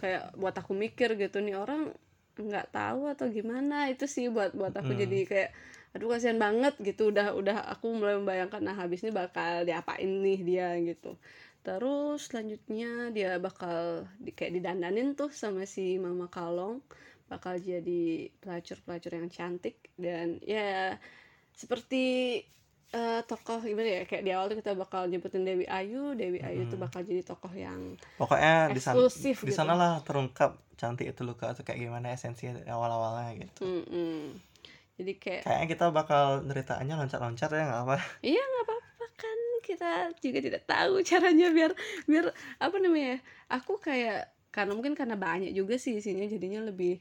[0.00, 1.92] kayak buat aku mikir gitu nih orang
[2.38, 3.90] nggak tahu atau gimana?
[3.92, 5.00] Itu sih buat buat aku Mm.
[5.02, 5.50] jadi kayak
[5.94, 7.10] aduh kasihan banget gitu.
[7.12, 10.68] Udah udah aku mulai membayangkan nah habis ini bakal diapain nih dia?
[10.78, 11.18] Gitu.
[11.66, 16.80] Terus selanjutnya dia bakal di, kayak didandanin tuh sama si mama kalong
[17.28, 20.96] bakal jadi pelacur pelacur yang cantik dan ya
[21.52, 22.40] seperti
[22.94, 24.02] eh, tokoh gimana ya?
[24.08, 26.16] Kayak di awal tuh kita bakal nyebutin Dewi Ayu.
[26.16, 29.58] Dewi Ayu tuh bakal jadi tokoh yang pokoknya di sana eksklusif di gitu.
[29.60, 33.66] sana lah terungkap cantik itu luka tuh kayak gimana esensi awal awalnya gitu.
[33.66, 34.38] Mm-mm.
[34.98, 37.96] jadi kayak kayaknya kita bakal ceritaannya loncat loncat ya nggak apa?
[38.22, 39.38] Iya nggak apa-apa kan.
[39.62, 41.72] Kita juga tidak tahu caranya biar
[42.06, 43.18] biar apa namanya ya,
[43.52, 46.98] aku kayak karena mungkin karena banyak juga sih isinya jadinya lebih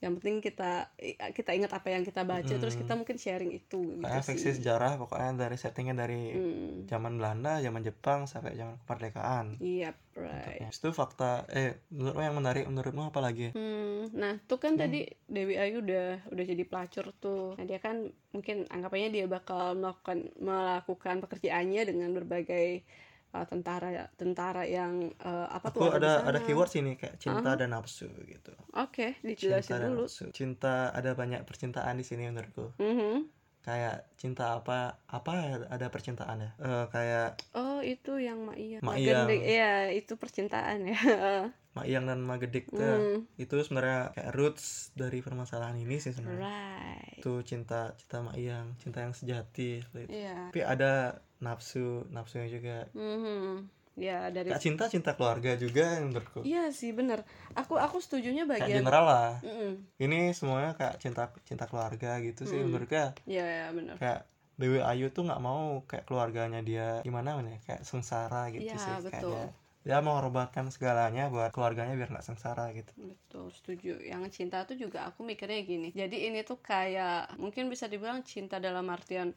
[0.00, 0.88] yang penting kita
[1.36, 4.96] kita ingat apa yang kita baca terus kita mungkin sharing itu gitu kayak fiksi sejarah
[5.00, 9.46] pokoknya dari settingnya dari Hmm, zaman Belanda zaman Jepang sampai zaman kemerdekaan.
[9.60, 10.60] Iya right.
[10.64, 13.46] Habis itu fakta eh menurutmu yang menarik menurutmu apa lagi?
[13.54, 17.58] Hmm, nah tuh kan tadi Dewi Ayu udah udah jadi pelacur tuh.
[17.58, 17.96] Nah dia kan
[18.34, 22.86] mungkin anggapannya dia bakal melakukan melakukan pekerjaannya dengan berbagai
[23.30, 26.44] uh, tentara tentara yang uh, apa aku tuh ada ada sana.
[26.44, 30.04] keyword sini kayak cinta dan nafsu gitu Oke, cinta dijelasin dan dulu.
[30.04, 33.28] nafsu cinta ada banyak percintaan di sini menurutku Mhm.
[33.60, 35.32] kayak cinta apa apa
[35.66, 38.80] ada percintaan ya Eh, kayak Oh itu yang Iyang.
[38.80, 39.42] Gendeng.
[39.42, 40.96] Iya itu percintaan ya.
[41.70, 46.10] Mak Iyang dan Mak Gedik tuh Hmm, itu sebenarnya kayak roots dari permasalahan ini sih
[46.10, 47.16] sebenarnya right.
[47.16, 49.78] itu cinta cinta Mak Iyang cinta yang sejati.
[50.02, 50.50] Iya.
[50.50, 50.92] tapi ada
[51.38, 53.70] nafsu nafsunya juga Mhm.
[53.94, 54.48] Ya dari.
[54.48, 57.20] kayak cinta cinta keluarga juga menurutku Iya sih bener.
[57.52, 58.80] Aku aku setujunya kayak bagian.
[58.80, 59.72] general lah Mm-mm.
[59.98, 62.72] ini semuanya kayak cinta cinta keluarga gitu sih Hmm.
[62.72, 63.94] menurutku Iya ya, bener.
[63.94, 64.20] kayak
[64.56, 68.92] Dewi Ayu tuh nggak mau kayak keluarganya dia gimana ya kayak sengsara gitu Iya, sih
[68.92, 69.32] kayak betul.
[69.32, 69.44] dia
[69.80, 73.96] dia mengorbankan segalanya buat keluarganya biar nggak sengsara gitu Betul, setuju.
[74.02, 75.88] Yang cinta tuh juga aku mikirnya gini.
[75.94, 79.32] Jadi ini tuh kayak mungkin bisa dibilang cinta dalam artian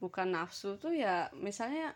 [0.00, 1.92] bukan nafsu tuh ya misalnya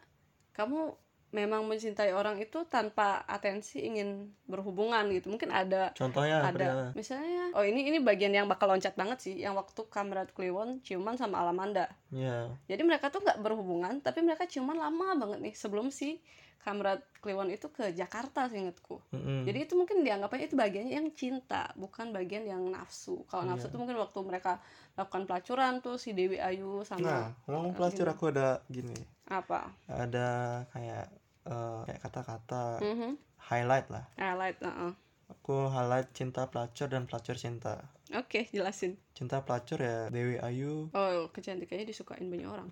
[0.53, 0.95] kamu
[1.35, 5.33] memang mencintai orang itu tanpa atensi ingin berhubungan gitu.
[5.33, 9.57] Mungkin ada contohnya ada misalnya oh ini ini bagian yang bakal loncat banget sih yang
[9.57, 11.89] waktu Kamrat Kliwon ciuman sama Alamanda.
[12.13, 16.21] ya Jadi mereka tuh nggak berhubungan tapi mereka ciuman lama banget nih sebelum si
[16.67, 18.99] Kamrat Kliwon itu ke Jakarta seingetku.
[19.15, 19.47] Mm-mm.
[19.47, 23.23] Jadi itu mungkin dianggapnya itu bagiannya yang cinta, bukan bagian yang nafsu.
[23.31, 23.73] Kalau nafsu Iya.
[23.73, 24.59] tuh mungkin waktu mereka
[24.99, 28.97] lakukan pelacuran tuh si Dewi Ayu nah sama ngomong pelacur aku ada gini
[29.29, 29.71] apa?
[29.87, 30.27] ada
[30.73, 31.07] kayak
[31.47, 33.15] eh, kayak kata-kata Mhm.
[33.47, 34.91] highlight lah Highlight, uh-uh.
[35.29, 38.99] aku highlight cinta pelacur dan pelacur cinta Oke, jelasin.
[39.13, 42.69] cinta pelacur ya Dewi Ayu Oh, kecantikannya disukain banyak orang.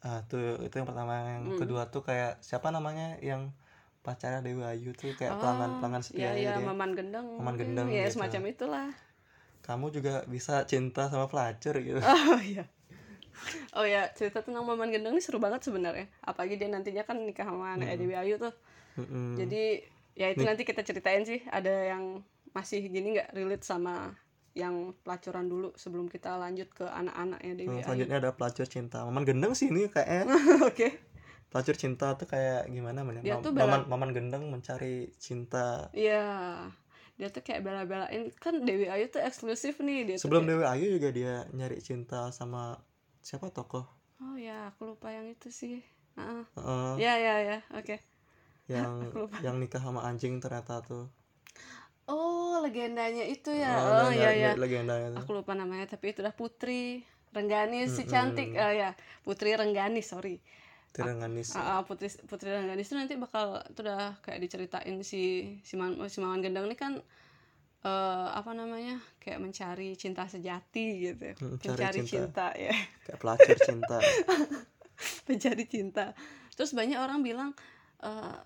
[0.00, 1.58] Ah tuh itu yang pertama yang Hmm.
[1.60, 3.52] kedua tuh kayak siapa namanya yang
[4.00, 7.26] pacarnya Dewi Ayu tuh kayak Oh, pelanggan pelanggan Ya, setia ya, dia Maman Gendeng.
[7.36, 7.54] Maman.
[7.60, 8.16] Gendeng Ya, gitu.
[8.16, 8.88] semacam itulah.
[9.60, 12.00] kamu juga bisa cinta sama pelacur gitu
[12.32, 12.64] Oh iya.
[13.72, 16.08] Oh ya, cerita tentang Maman Gendeng ini seru banget sebenarnya.
[16.20, 18.00] Apalagi dia nantinya kan nikah sama anak Hmm.
[18.00, 18.52] Dewi Ayu tuh.
[18.96, 19.36] Mm-mm.
[19.36, 20.48] Jadi ya itu Nih.
[20.48, 21.40] nanti kita ceritain sih.
[21.48, 24.12] Ada yang masih gini nggak relate sama
[24.52, 27.84] yang pelacuran dulu sebelum kita lanjut ke anak-anaknya Dewi Hmm, Ayu.
[27.84, 30.26] selanjutnya ada pelacur cinta Maman gendeng sih ini kayaknya
[30.66, 30.88] Oke.
[31.46, 36.66] pelacur cinta tuh kayak gimana men Dia tuh bela- Maman Maman gendeng mencari cinta Iya.
[37.14, 40.86] Dia tuh kayak bela-belain kan Dewi Ayu tuh eksklusif nih dia sebelum kayak- Dewi Ayu
[40.92, 42.74] juga dia nyari cinta sama
[43.20, 43.86] siapa tokoh
[44.18, 45.80] Oh ya, aku lupa yang itu sih.
[46.12, 46.42] Heeh.
[46.54, 47.96] Heeh, Ya ya ya, oke.
[48.66, 48.92] yang
[49.42, 51.08] yang nikah sama anjing ternyata tuh
[52.10, 53.70] oh legendanya itu ya.
[53.72, 54.50] Oh, oh, iya legenda- iya.
[54.54, 55.18] legendanya tuh.
[55.20, 58.10] aku lupa namanya tapi itu udah Putri Rengganis si Mm-mm.
[58.10, 58.48] cantik.
[58.54, 58.90] Ah ya
[59.22, 60.42] Putri Rengganis sorry.
[60.90, 65.22] Tirenganis Ah, ah, Putri Putri Rengganis itu nanti bakal itu udah kayak diceritain si
[65.62, 66.98] si, Man, si Maman Gendang ini kan
[67.80, 71.32] eh apa namanya kayak mencari cinta sejati gitu.
[71.38, 72.10] Hmm, cari mencari cinta.
[72.12, 72.74] cinta ya.
[73.06, 73.96] Kayak pelacur cinta.
[75.28, 76.04] Mencari cinta.
[76.52, 77.50] Terus banyak orang bilang
[78.02, 78.36] eh,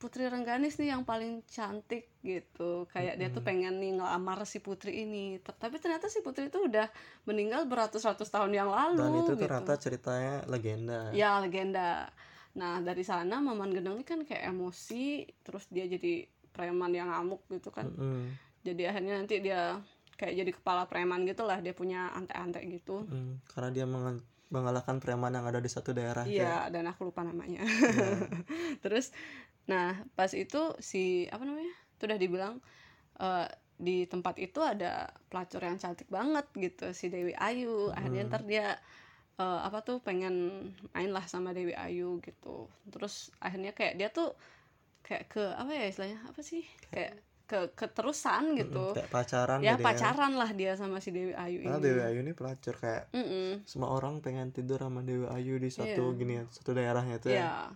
[0.00, 2.88] Putri Rengganis nih yang paling cantik gitu.
[2.88, 5.36] Kayak dia tuh pengen nih ngelamar si Putri ini.
[5.36, 6.88] T- tapi ternyata si Putri itu udah
[7.28, 9.42] meninggal beratus-ratus tahun yang lalu dan itu gitu.
[9.44, 11.12] ternyata ceritanya legenda.
[11.12, 12.08] Ya legenda.
[12.56, 17.44] Nah dari sana Maman Gendang ini kan kayak emosi terus dia jadi preman yang ngamuk
[17.52, 17.92] gitu kan.
[17.92, 18.32] Mm-mm.
[18.60, 19.80] jadi akhirnya nanti dia
[20.20, 23.08] kayak jadi kepala preman gitu lah dia punya antek-antek gitu.
[23.08, 26.34] Mm, karena dia mengal- mengalahkan preman yang ada di satu daerah ya.
[26.34, 27.62] Iya, dan aku lupa namanya.
[28.84, 29.14] Terus,
[29.68, 31.72] nah pas itu si apa namanya?
[31.96, 32.54] Itu udah dibilang
[33.20, 33.48] eh,
[33.80, 37.92] di tempat itu ada pelacur yang cantik banget gitu si Dewi Ayu.
[37.96, 38.30] Akhirnya Hmm.
[38.30, 38.76] ntar dia
[39.40, 40.34] eh, apa tuh pengen
[40.94, 42.68] main lah sama Dewi Ayu gitu.
[42.92, 44.34] Terus akhirnya kayak dia tuh
[45.06, 46.62] kayak ke apa ya istilahnya apa sih?
[46.92, 47.12] Kayak
[47.50, 48.86] ke keterusan gitu.
[48.94, 51.84] kayak pacaran Ya jadi pacaran lah dia sama si Dewi Ayu karena ini.
[51.84, 53.62] Dewi Ayu ini pelacur kayak Mm-mm.
[53.70, 56.18] semua orang pengen tidur sama Dewi Ayu di satu Iya.
[56.18, 57.70] gini ya, satu daerahnya itu ya Ya,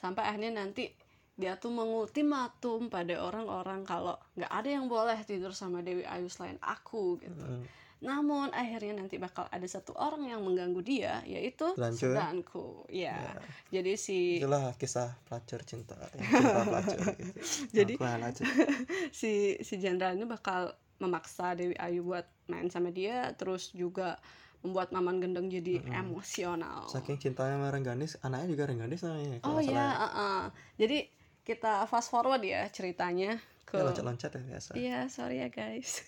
[0.00, 0.92] sampai akhirnya nanti
[1.40, 6.60] dia tuh mengultimatum pada orang-orang kalau nggak ada yang boleh tidur sama Dewi Ayu selain
[6.60, 7.40] aku gitu.
[7.40, 7.64] Mm.
[8.00, 12.00] Namun akhirnya nanti bakal ada satu orang yang mengganggu dia yaitu Sedanku.
[12.00, 12.66] sedanku.
[12.88, 13.16] Ya.
[13.16, 13.32] Ya.
[13.74, 17.32] Jadi si itulah kisah pelacur cinta yang cinta pelacur gitu.
[17.72, 17.96] Jadi-
[19.12, 24.20] si si jenderal ini bakal memaksa Dewi Ayu buat main sama dia terus juga
[24.60, 26.00] membuat Maman Gendeng jadi Mm-mm.
[26.04, 26.84] emosional.
[26.86, 30.42] saking cintanya sama Rengganis anaknya juga Rengganis namanya Oh ya, salah uh-uh.
[30.76, 31.08] jadi
[31.42, 36.02] kita fast forward ya ceritanya ke ya loncat-loncat ya biasa Iya, sorry ya guys.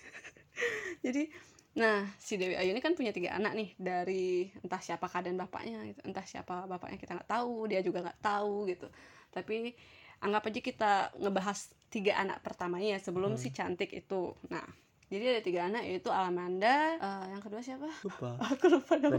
[1.05, 1.27] Jadi,
[1.73, 5.81] nah si Dewi Ayu ini kan punya tiga anak nih dari entah siapa dan bapaknya,
[5.87, 5.99] gitu.
[6.05, 8.87] entah siapa bapaknya kita nggak tahu, dia juga nggak tahu gitu.
[9.29, 9.73] Tapi
[10.19, 13.41] anggap aja kita ngebahas tiga anak pertamanya sebelum Hmm.
[13.41, 14.31] si cantik itu.
[14.47, 14.63] Nah,
[15.09, 17.89] jadi ada tiga anak yaitu Alamanda, eh, yang kedua siapa?
[18.03, 19.11] lupa Aku lupa nama.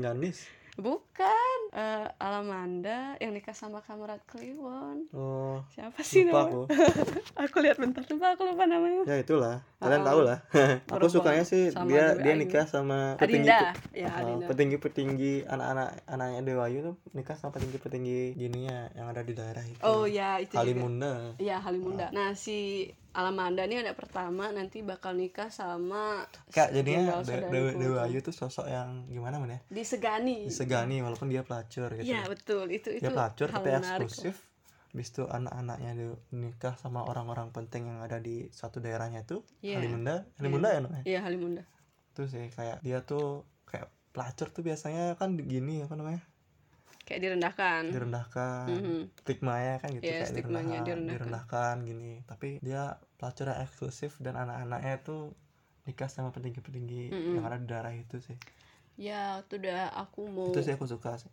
[0.74, 5.06] Bukan, eh, Alamanda yang nikah sama Kamerat Kliwon.
[5.10, 6.50] oh Siapa sih lupa namanya?
[6.50, 6.60] aku
[7.46, 9.06] Aku lihat bentar, lupa aku lupa namanya.
[9.06, 10.06] ya itulah kalian Oh.
[10.06, 10.38] tahu lah
[10.90, 14.46] aku sukanya sih sama dia dia nikah sama petinggi Adinda, ya Adinda.
[14.48, 19.78] petinggi-petinggi anak-anak anaknya Dewa Ayu tuh nikah sama petinggi-petinggi gininya yang ada di daerah itu.
[19.80, 20.56] Oh ya itu.
[20.56, 21.36] Halimunda.
[21.36, 22.08] Iya Halimunda.
[22.10, 28.00] Nah si Alamanda nih anak pertama nanti bakal nikah sama Kayak jadinya Dewa, Dewa.
[28.10, 29.60] Ayu tuh sosok yang gimana men ya?
[29.70, 30.50] disegani.
[30.50, 32.10] Disegani walaupun dia pelacur gitu.
[32.10, 34.34] Iya betul itu itu dia pelacur tapi eksklusif.
[34.90, 39.46] Habis itu anak-anaknya nikah sama orang-orang penting yang ada di satu daerahnya itu.
[39.62, 39.78] Iya.
[39.78, 40.26] Halimunda.
[40.42, 41.04] Halimunda ya namanya?
[41.06, 41.62] Iya Halimunda.
[42.18, 46.22] Tuh sih kayak dia tuh kayak pelacur tuh biasanya kan gini apa namanya?
[47.04, 47.82] Kayak direndahkan.
[47.92, 49.00] direndahkan Mhm.
[49.20, 51.08] stigmanya kan gitu Iya, kayak direndahkan, direndahkan.
[51.12, 52.82] direndahkan gini tapi dia
[53.16, 55.36] pelacur yang eksklusif dan anak-anaknya tuh
[55.84, 57.34] nikah sama petinggi-petinggi Mm-mm.
[57.36, 58.36] yang ada di daerah itu sih
[58.94, 61.28] Ya itu udah aku mau itu sih aku suka sih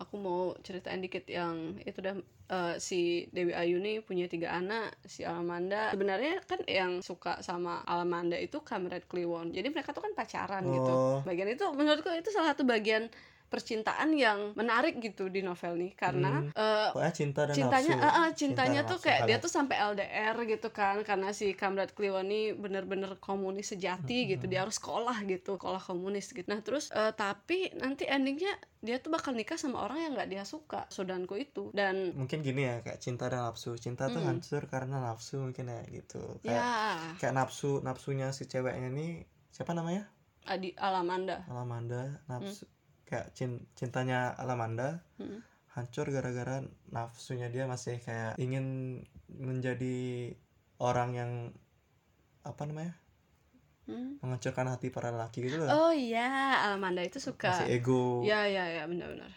[0.00, 2.16] aku mau ceritain dikit yang itu udah
[2.48, 7.84] eh, si Dewi Ayu nih punya tiga anak si Alamanda sebenarnya kan yang suka sama
[7.84, 11.20] Alamanda itu Kamret Kliwon jadi mereka tuh kan pacaran gitu Oh.
[11.26, 13.12] bagian itu menurutku itu salah satu bagian
[13.50, 15.92] percintaan yang menarik gitu di novel nih.
[15.92, 16.54] Karena Hmm.
[16.54, 18.06] eh, pokoknya cinta dan cintanya nafsu.
[18.06, 21.02] ah, Cinta cintanya dan tuh kayak dia tuh sampai LDR gitu kan.
[21.02, 24.46] Karena si Kamrat Kliwon ini bener-bener komunis sejati gitu.
[24.46, 26.46] Dia harus sekolah gitu sekolah komunis gitu.
[26.46, 30.44] Nah terus eh, tapi nanti endingnya dia tuh bakal nikah sama orang yang nggak dia
[30.46, 31.74] suka sodanku itu.
[31.74, 33.74] Dan mungkin gini ya kayak cinta dan nafsu.
[33.74, 34.28] Cinta tuh Mm.
[34.30, 36.38] hancur karena nafsu mungkin ya gitu.
[36.40, 37.18] Kayak ya.
[37.18, 40.06] kayak nafsu nafsunya si ceweknya nih siapa namanya?
[40.46, 41.44] Adi Alamanda.
[41.50, 42.64] Alamanda nafsu
[43.10, 45.42] kayak cin- cintanya Alamanda Mm.
[45.70, 50.30] hancur gara-gara nafsunya dia masih kayak ingin menjadi
[50.78, 51.30] orang yang
[52.42, 52.94] apa namanya
[53.84, 54.22] Hmm.
[54.22, 58.62] menghancurkan hati para lelaki gitu loh oh iya Alamanda itu suka masih ego ya ya
[58.62, 59.30] ya benar-benar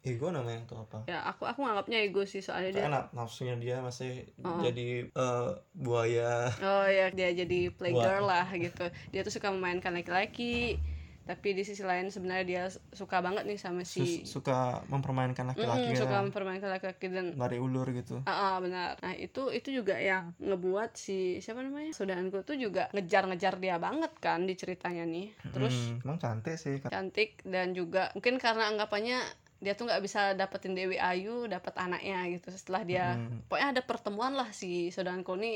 [0.00, 3.82] ego namanya itu apa ya aku aku nganggapnya ego sih soalnya dia na- nafsunya dia
[3.82, 4.62] masih Oh.
[4.62, 8.86] jadi eh, buaya Oh ya dia jadi playgirl lah gitu.
[9.10, 10.78] Dia tuh suka memainkan laki-laki,
[11.26, 12.62] tapi di sisi lain sebenarnya dia
[12.94, 16.22] suka banget nih sama si sus- suka mempermainkan laki-laki Mm, suka kan.
[16.24, 18.94] mempermainkan laki-laki dan lari ulur gitu Ah, ah, benar.
[18.98, 21.90] Nah, itu itu juga yang ngebuat si siapa namanya?
[21.90, 25.34] Saudaranya tuh juga ngejar-ngejar dia banget kan di ceritanya nih.
[25.50, 29.18] Terus Hmm, emang cantik sih cantik dan juga mungkin karena anggapannya
[29.56, 32.48] dia tuh nggak bisa dapetin Dewi Ayu, dapat anaknya gitu.
[32.50, 33.42] Setelah dia Hmm.
[33.44, 35.52] pokoknya ada pertemuan lah si Saudaranya ini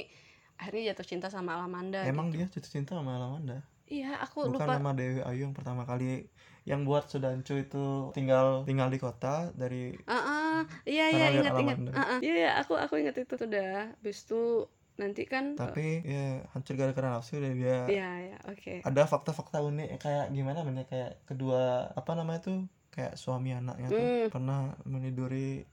[0.56, 2.36] akhirnya jatuh cinta sama Alamanda emang gitu.
[2.36, 6.30] dia jatuh cinta sama Alamanda iya aku bukan lupa sama Dewi Ayu yang pertama kali
[6.62, 11.78] yang buat Sudancu itu tinggal tinggal di kota dari ah, iya Karena iya lihat ingat
[11.78, 11.78] ingat.
[11.92, 12.18] Ah, ah.
[12.20, 17.08] iya iya aku aku ingat itu udah habis itu nanti kan tapi ya hancur gara-gara
[17.10, 22.12] nafsu deh dia iya iya oke ada fakta-fakta unik kayak gimana namanya kayak kedua apa
[22.12, 22.58] namanya tuh
[22.90, 24.28] kayak suami anaknya tuh Hmm.
[24.28, 25.64] pernah meniduri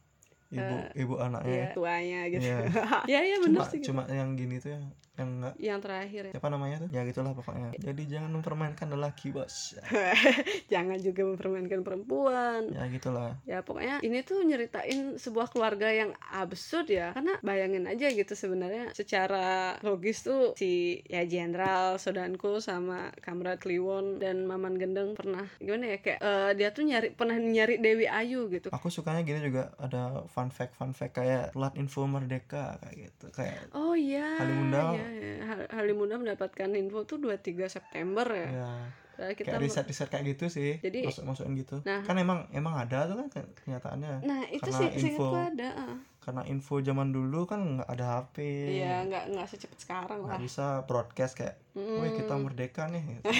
[0.47, 2.57] ibu Eh, ibu anaknya iya tuanya gitu Iya.
[3.11, 3.87] iya iya bener cuma sih gitu.
[3.91, 4.85] cuma yang gini tuh yang
[5.17, 6.33] yang enggak yang terakhir ya.
[6.37, 6.89] Siapa namanya tuh?
[6.93, 7.69] Ya gitulah pokoknya.
[7.81, 9.73] Jadi jangan mempermainkan lelaki bos.
[10.73, 12.69] Jangan juga mempermainkan perempuan.
[12.69, 13.33] Ya gitulah.
[13.49, 17.17] Ya pokoknya ini tuh nyeritain sebuah keluarga yang absurd ya.
[17.17, 24.21] Karena bayangin aja gitu sebenarnya secara logis tuh si ya jenderal Sodanko sama Kamrat Kliwon
[24.21, 28.53] dan Maman Gendeng pernah gimana ya kayak eh, dia tuh nyari pernah nyari Dewi Ayu
[28.53, 28.69] gitu.
[28.69, 29.73] Aku sukanya gini juga.
[29.81, 33.25] Ada fun fact fun fact kayak plat info merdeka kayak gitu.
[33.33, 34.93] Kayak oh iya Halimunda.
[34.93, 35.06] iya,
[35.39, 38.71] Ha- Halimunda mendapatkan info tuh 23 September ya ya
[39.17, 42.01] Nah, kita kayak riset riset kayak gitu sih Jadi- masuk masukin gitu Nah.
[42.01, 45.33] kan emang emang ada tuh kan ke- kenyataannya nah itu karena sih info.
[45.33, 45.97] ada ah.
[46.19, 48.35] karena info zaman dulu kan nggak ada HP
[48.77, 51.97] iya nggak nggak secepat sekarang lah bisa broadcast kayak Mm.
[51.97, 53.25] wih kita merdeka nih gitu.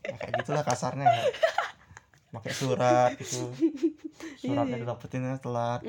[0.00, 1.24] Ya, kayak gitulah kasarnya ya.
[2.30, 3.44] pakai surat gitu
[4.40, 4.82] suratnya Iya.
[4.82, 5.84] didapetinnya telat.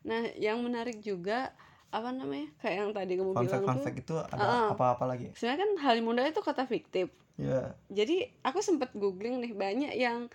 [0.00, 1.52] Nah, yang menarik juga
[1.88, 2.48] apa namanya?
[2.60, 3.84] Kayak yang tadi kamu fun bilang fact fun tuh.
[3.88, 4.68] fact itu ada Ah.
[4.76, 7.08] apa-apa lagi Sebenarnya kan Halimunda itu kota fiktif.
[7.38, 10.28] ya Jadi aku sempet googling nih banyak yang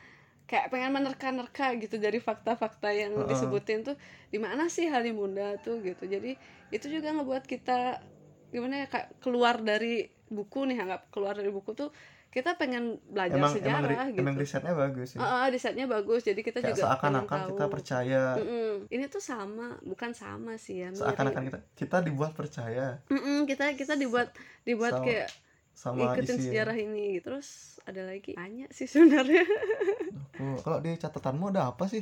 [0.44, 3.30] kayak pengen menerka-nerka gitu dari fakta-fakta yang Heeh.
[3.32, 3.96] disebutin tuh
[4.28, 6.04] di mana sih Halimunda tuh gitu.
[6.04, 6.36] Jadi
[6.70, 8.02] itu juga ngebuat kita
[8.50, 11.90] gimana ya kayak keluar dari buku nih anggap keluar dari buku tuh
[12.34, 14.22] kita pengen belajar emang emang, sejarah ri- gitu.
[14.26, 18.22] emang risetnya bagus sih Ah, ah, risetnya bagus jadi kita kayak juga seakan-akan kita percaya
[18.34, 18.70] Mm-mm.
[18.90, 20.90] Ini tuh sama, bukan sama sih ya.
[20.90, 24.34] seakan-akan kita kita dibuat percaya Mm-mm, kita kita dibuat
[24.66, 25.30] dibuat Sama kayak
[25.74, 27.26] sama ngikutin isi sejarah ini gitu.
[27.30, 29.46] terus ada lagi banyak sih sebenarnya
[30.66, 32.02] kalau di catatanmu ada apa sih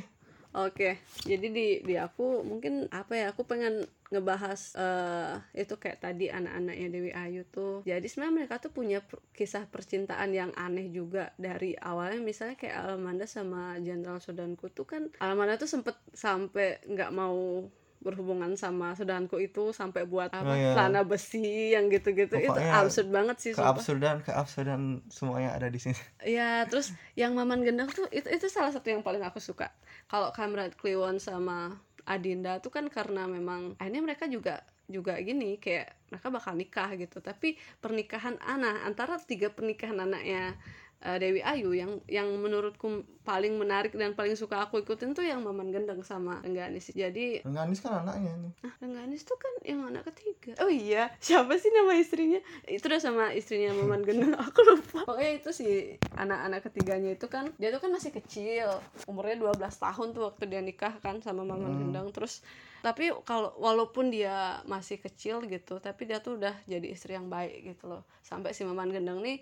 [0.52, 6.28] oke jadi di di aku mungkin apa ya aku pengen ngebahas eh itu kayak tadi
[6.28, 7.80] anak-anaknya Dewi Ayu tuh.
[7.88, 9.00] Jadi sebenarnya mereka tuh punya
[9.32, 11.32] kisah percintaan yang aneh juga.
[11.40, 17.10] Dari awalnya misalnya kayak Alamanda sama Jenderal Sodanku tuh kan Alamanda tuh sempet sampai nggak
[17.16, 17.64] mau
[18.02, 20.74] berhubungan sama Sodanku itu sampai buat apa Oh, iya.
[20.74, 23.78] celana besi yang gitu-gitu itu absurd banget sih sumpah.
[23.78, 25.94] keabsurdan keabsurdan semuanya ada di sini
[26.36, 29.70] Ya, terus yang Maman Gendang tuh itu itu salah satu yang paling aku suka.
[30.06, 35.94] Kalau Kamrat Kliwon sama Adinda tuh kan karena memang akhirnya mereka juga juga gini kayak
[36.10, 37.22] mereka bakal nikah gitu.
[37.22, 40.58] Tapi pernikahan anak antara tiga pernikahan anaknya
[41.02, 45.42] eh, Dewi Ayu yang yang menurutku paling menarik dan paling suka aku ikutin tuh yang
[45.42, 46.90] Maman Gendang sama Rengganis.
[46.90, 50.58] Jadi Rengganis kan anaknya nih Ah, Rengganis tuh kan yang anak ketiga.
[50.58, 52.42] Oh iya, siapa sih nama istrinya?
[52.66, 54.34] Itu udah sama istrinya Maman Gendang.
[54.34, 55.06] Aku lupa.
[55.06, 55.72] Pokoknya itu sih
[56.14, 58.66] anak-anak ketiganya itu kan dia tuh kan masih kecil.
[59.06, 61.80] Umurnya 12 tahun tuh waktu dia nikah kan sama Maman Hmm.
[61.86, 62.08] Gendang.
[62.10, 62.42] Terus
[62.82, 67.62] tapi kalau walaupun dia masih kecil gitu, tapi dia tuh udah jadi istri yang baik
[67.70, 68.02] gitu loh.
[68.20, 69.38] Sampai si Maman Gendang nih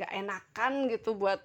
[0.00, 1.40] gak enakan gitu buat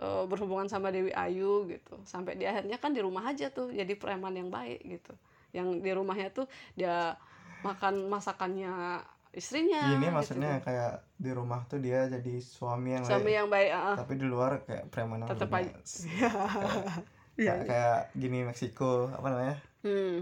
[0.00, 2.00] eh, berhubungan sama Dewi Ayu gitu.
[2.04, 5.14] Sampai dia akhirnya kan di rumah aja tuh jadi preman yang baik gitu
[5.50, 6.46] yang di rumahnya tuh
[6.78, 7.18] dia
[7.66, 10.14] makan masakannya istrinya ini gitu.
[10.14, 13.96] maksudnya kayak di rumah tuh dia jadi suami yang suami baik, yang baik ah.
[13.98, 15.74] tapi di luar kayak preman lebih aja.
[17.40, 17.56] Iya.
[17.56, 20.16] kayak, kayak gini Meksiko apa namanya hmm,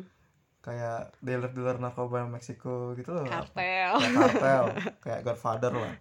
[0.69, 3.25] kayak dealer dealer narkoba Meksiko gitu loh.
[3.25, 3.97] Kartel.
[3.97, 4.65] Kartel
[5.01, 5.93] kayak Godfather lah.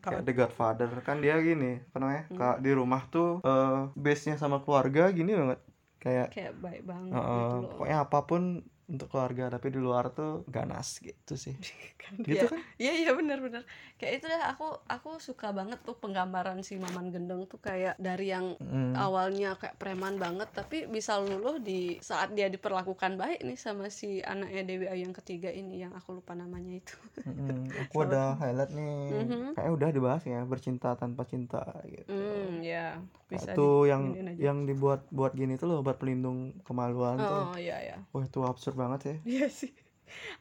[0.00, 0.88] Kayak The Godfather.
[1.04, 2.36] Kan dia gini apa namanya Hmm.
[2.36, 5.60] kayak di rumah tuh eh base nya sama keluarga gini banget
[5.98, 7.28] kayak kayak baik banget eh, gitu
[7.60, 7.70] loh.
[7.70, 8.42] pokoknya apa pun
[8.90, 11.54] untuk keluarga tapi di luar tuh ganas gitu sih
[12.02, 12.50] kan gitu ya.
[12.50, 13.62] kan iya iya benar benar
[13.94, 18.28] kayak itu dah aku aku suka banget tuh penggambaran si Maman Gendeng tuh kayak dari
[18.28, 18.94] yang Mm.
[18.94, 24.18] awalnya kayak preman banget tapi bisa luluh di saat dia diperlakukan baik nih sama si
[24.20, 27.70] anaknya Dewi Ayu yang ketiga ini yang aku lupa namanya itu Mm-mm.
[27.86, 29.54] aku ada highlight nih Mhm.
[29.54, 34.40] kayak udah dibahas ya bercinta tanpa cinta gitu hmm ya bisa itu yang diginiin aja.
[34.42, 37.96] yang dibuat buat gini tuh loh buat pelindung kemaluan tuh Oh iya ya.
[38.10, 39.72] wah itu absurd banget ya Iya sih.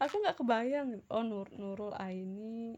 [0.01, 1.03] Aku nggak kebayang.
[1.11, 2.73] Oh Nur Nurul Aini.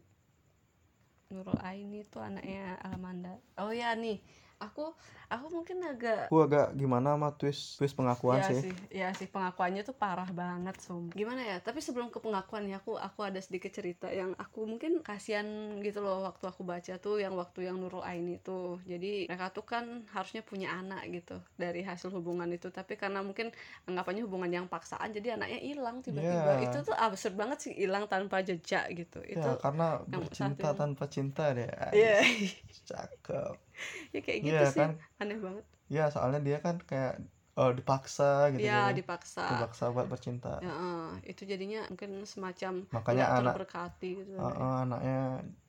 [1.32, 3.40] Nurul Aini tuh anaknya Alamanda.
[3.56, 4.20] Oh ya nih.
[4.62, 4.94] Aku
[5.26, 8.60] aku mungkin agak aku agak gimana sama twist twist pengakuan ya sih.
[8.68, 12.78] sih ya sih pengakuannya tuh parah banget sum gimana ya tapi sebelum ke pengakuan ya
[12.78, 15.46] aku aku ada sedikit cerita yang aku mungkin kasihan
[15.80, 19.64] gitu loh waktu aku baca tuh yang waktu yang Nurul Aini tuh jadi mereka tuh
[19.64, 23.48] kan harusnya punya anak gitu dari hasil hubungan itu tapi karena mungkin
[23.88, 26.68] anggapannya hubungan yang paksaan jadi anaknya hilang tiba-tiba Iya.
[26.68, 30.76] itu tuh absurd banget sih hilang tanpa jejak gitu itu ya karena yang bercinta saat
[30.76, 30.80] itu.
[30.82, 31.68] tanpa cinta deh.
[31.92, 32.20] Iya.
[32.88, 33.56] Cakep.
[34.14, 34.90] Ya kayak gitu Iya sih kan?
[35.22, 37.20] aneh banget Ya soalnya dia kan kayak
[37.58, 38.64] eh, dipaksa gitu.
[38.64, 38.96] ya kan.
[38.96, 40.52] dipaksa Dipaksa buat bercinta.
[40.64, 45.18] ya eh, itu jadinya mungkin semacam Makanya anak terberkati gitu eh, eh, anaknya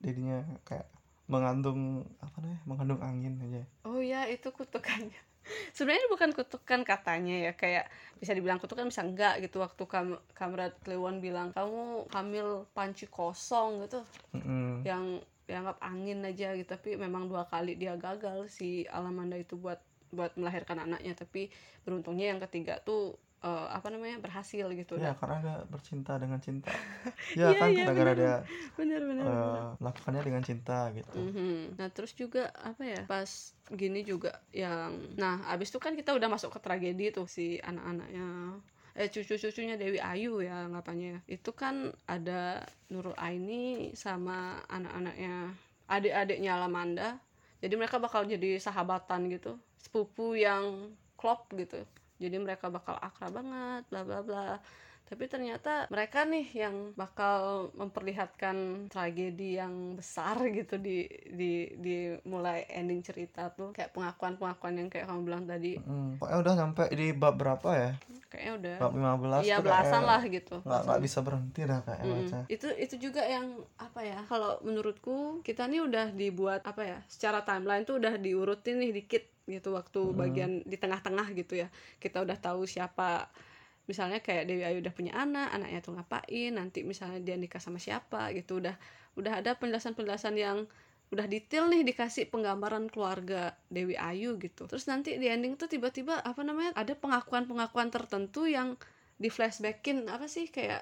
[0.06, 0.38] jadinya
[0.68, 0.88] kayak
[1.28, 2.62] mengandung apa namanya?
[2.68, 3.62] Mengandung angin aja.
[3.88, 5.20] Oh ya itu kutukannya.
[5.76, 7.86] Sebenarnya bukan kutukan katanya ya kayak
[8.22, 13.84] bisa dibilang kutukan bisa enggak gitu waktu kam Kamrat Kliwon bilang kamu hamil panci kosong
[13.84, 14.00] gitu
[14.34, 14.84] Mm-mm.
[14.88, 15.20] yang
[15.50, 19.80] dianggap angin aja gitu tapi memang dua kali dia gagal si Alamanda itu buat
[20.14, 21.50] buat melahirkan anaknya tapi
[21.84, 25.16] beruntungnya yang ketiga tuh eh, apa namanya berhasil gitu Ya dah.
[25.20, 26.70] karena dia bercinta dengan cinta.
[27.40, 28.18] Ya Iya, kan iya, gara-gara bener.
[28.22, 28.36] dia
[28.78, 29.64] bener bener, bener.
[29.64, 31.10] eh, melakukannya dengan cinta gitu.
[31.18, 31.76] Mhm.
[31.82, 33.30] Nah terus juga apa ya pas
[33.74, 38.28] gini juga yang nah abis itu kan kita udah masuk ke tragedi tuh si anak-anaknya
[38.94, 41.26] eh cucu-cucunya Dewi Ayu ya anggapannya.
[41.26, 42.62] Itu kan ada
[42.94, 45.54] Nurul Aini sama anak-anaknya
[45.90, 47.18] adik-adiknya Alamanda.
[47.64, 49.58] Jadi mereka bakal jadi sahabatan gitu.
[49.82, 51.82] Sepupu yang klop gitu.
[52.22, 54.46] Jadi mereka bakal akrab banget bla bla bla
[55.14, 62.66] tapi ternyata mereka nih yang bakal memperlihatkan tragedi yang besar gitu di di di mulai
[62.66, 63.78] ending cerita tuh.
[63.78, 65.78] Kayak pengakuan pengakuan yang kayak kamu bilang tadi.
[65.78, 67.92] Mm, pokoknya udah sampai di bab berapa ya?
[68.34, 68.78] kayaknya udah.
[68.82, 70.56] Bab 15 iya tuh belasan lah gitu.
[70.66, 72.40] nggak nggak bisa berhenti dah kayak Mm, baca.
[72.50, 73.46] itu itu juga yang
[73.78, 74.18] apa ya?
[74.26, 76.98] Kalau menurutku kita nih udah dibuat apa ya?
[77.06, 80.18] Secara timeline tuh udah diurutin nih dikit gitu waktu Mm.
[80.18, 81.70] bagian di tengah-tengah gitu ya.
[82.02, 83.30] Kita udah tahu siapa
[83.84, 87.80] misalnya kayak Dewi Ayu udah punya anak anaknya tuh ngapain nanti misalnya dia nikah sama
[87.80, 88.64] siapa gitu.
[88.64, 88.76] Udah
[89.20, 90.66] udah ada penjelasan-penjelasan yang
[91.14, 94.66] udah detail nih dikasih penggambaran keluarga Dewi Ayu gitu.
[94.66, 98.80] Terus nanti di ending tuh tiba-tiba apa namanya ada pengakuan-pengakuan tertentu yang
[99.22, 100.82] di flashbackin apa sih kayak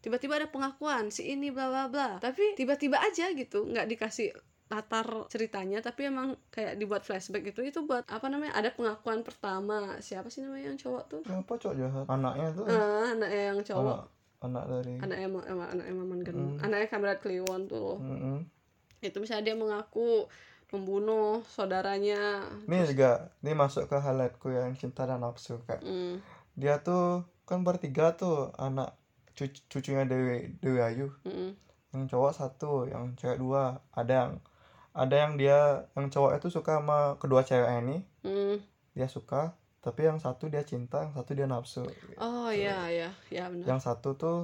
[0.00, 2.08] tiba-tiba ada pengakuan si ini bla bla bla.
[2.22, 4.32] Tapi tiba-tiba aja gitu nggak dikasih
[4.66, 9.94] latar ceritanya tapi emang kayak dibuat flashback gitu itu buat apa namanya ada pengakuan pertama
[10.02, 12.04] siapa sih namanya yang cowok tuh Siapa cowok jahat?
[12.10, 12.64] Anaknya tuh.
[12.66, 14.02] ah anaknya yang cowok Anak,
[14.42, 14.94] anak dari.
[14.98, 16.58] anak emang emang anak Maman Gen Hmm.
[16.66, 18.38] anaknya Kamrat Kliwon tuh loh Mm-mm.
[19.00, 20.26] itu misalnya dia mengaku
[20.74, 26.18] membunuh saudaranya Ini juga, ini masuk ke highlightku yang cinta dan nafsu kayak Hmm,
[26.58, 28.90] dia tuh kan bertiga tuh anak
[29.38, 31.06] cucu cucunya Dewi Dewi Ayu.
[31.22, 31.54] mm,
[31.94, 33.78] Yang cowok satu, yang cewek dua.
[33.94, 34.32] Ada yang
[34.96, 38.56] ada yang dia yang cowok itu suka sama kedua cewek ini, mm.
[38.96, 39.52] dia suka.
[39.84, 41.86] Tapi yang satu dia cinta, yang satu dia nafsu.
[42.18, 44.38] oh iya iya ya benar Yang satu tuh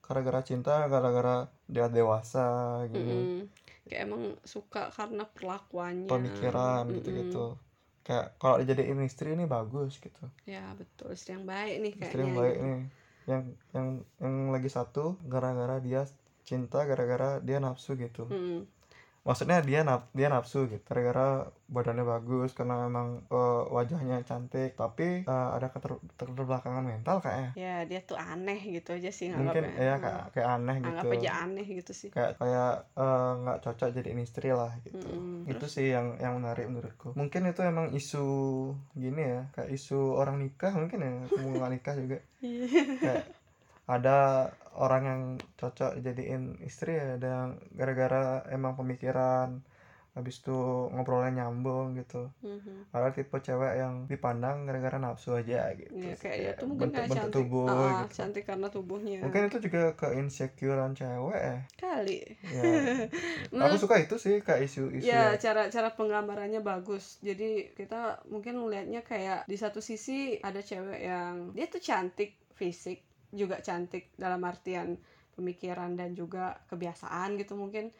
[0.00, 3.12] gara-gara cinta, gara-gara dia dewasa gini.
[3.12, 3.42] Mm-mm.
[3.88, 6.96] kayak emang suka karena perlakuannya pemikiran Mm-mm.
[7.00, 7.56] gitu-gitu
[8.08, 12.20] kayak kalau dijadiin istri ini bagus gitu ya betul istri yang baik nih kayaknya istri
[12.24, 12.64] yang baik gitu.
[12.64, 12.80] nih
[13.28, 13.42] yang
[13.76, 13.86] yang
[14.16, 16.08] yang lagi satu gara-gara dia
[16.48, 18.64] cinta gara-gara dia nafsu gitu Mm-mm.
[19.28, 25.22] Maksudnya dia naf dia nafsu gitu gara-gara badannya bagus karena memang eh, wajahnya cantik tapi
[25.22, 29.94] eh, ada keter keterbelakangan mental kayaknya ya dia tuh aneh gitu aja sih mungkin ya
[29.94, 30.00] Hmm.
[30.00, 34.20] kayak kayak aneh gitu anggap aja aneh gitu sih kayak kayak eh, nggak cocok jadiin
[34.20, 35.44] istri lah gitu Mm-mm.
[35.44, 35.72] itu Terus?
[35.76, 38.24] sih yang yang menarik menurutku mungkin itu emang isu
[38.96, 42.96] gini ya kayak isu orang nikah mungkin ya mau nikah juga Iya.
[42.96, 43.24] kayak
[43.84, 44.18] ada
[44.78, 45.20] orang yang
[45.54, 49.58] cocok jadiin istri ya ada yang gara-gara emang pemikiran
[50.16, 50.56] habis itu
[50.90, 52.26] ngobrolnya nyambung gitu.
[52.42, 52.90] Mhm.
[52.90, 57.06] ada tipe cewek yang dipandang gara-gara nafsu aja gitu ya kayak ya tuh mungkin bentuk
[57.06, 57.36] bentuk cantik.
[57.38, 58.14] tubuh Ah, gitu.
[58.18, 59.18] cantik karena tubuhnya.
[59.22, 61.56] Mungkin itu juga ke insecurean cewek ya.
[61.76, 62.18] Kali.
[63.54, 65.30] Ya aku suka itu sih kayak isu-isu ya.
[65.34, 67.22] yang- cara cara penggambarannya bagus.
[67.22, 73.06] Jadi kita mungkin melihatnya kayak di satu sisi ada cewek yang dia tuh cantik fisik
[73.30, 74.96] juga cantik dalam artian
[75.36, 77.92] pemikiran dan juga kebiasaan gitu mungkin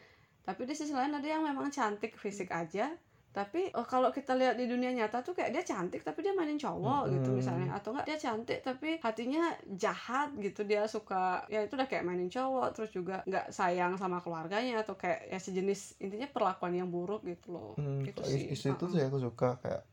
[0.43, 2.91] tapi di sisi lain ada yang memang cantik fisik aja
[3.29, 6.57] tapi oh, kalau kita lihat di dunia nyata tuh kayak dia cantik tapi dia mainin
[6.57, 7.39] cowok gitu Mm-mm.
[7.39, 12.09] misalnya atau enggak dia cantik tapi hatinya jahat gitu dia suka ya itu udah kayak
[12.09, 16.89] mainin cowok terus juga nggak sayang sama keluarganya atau kayak ya sejenis intinya perlakuan yang
[16.89, 18.89] buruk gitu loh Hmm, gitu sih itu Uh-uh.
[18.91, 19.85] sih aku suka kayak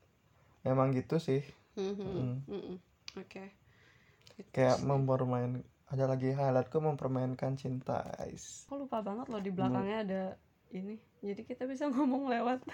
[0.64, 1.44] emang gitu sih
[1.76, 2.36] Mhm, Mm.
[2.48, 2.76] mhm.
[3.20, 3.65] oke Gitu
[4.52, 8.66] kayak mempermain ada lagi highlightku mempermainkan cinta guys.
[8.66, 10.22] Aku lupa banget loh di belakangnya ada
[10.74, 10.98] ini.
[11.22, 12.66] Jadi kita bisa ngomong lewat.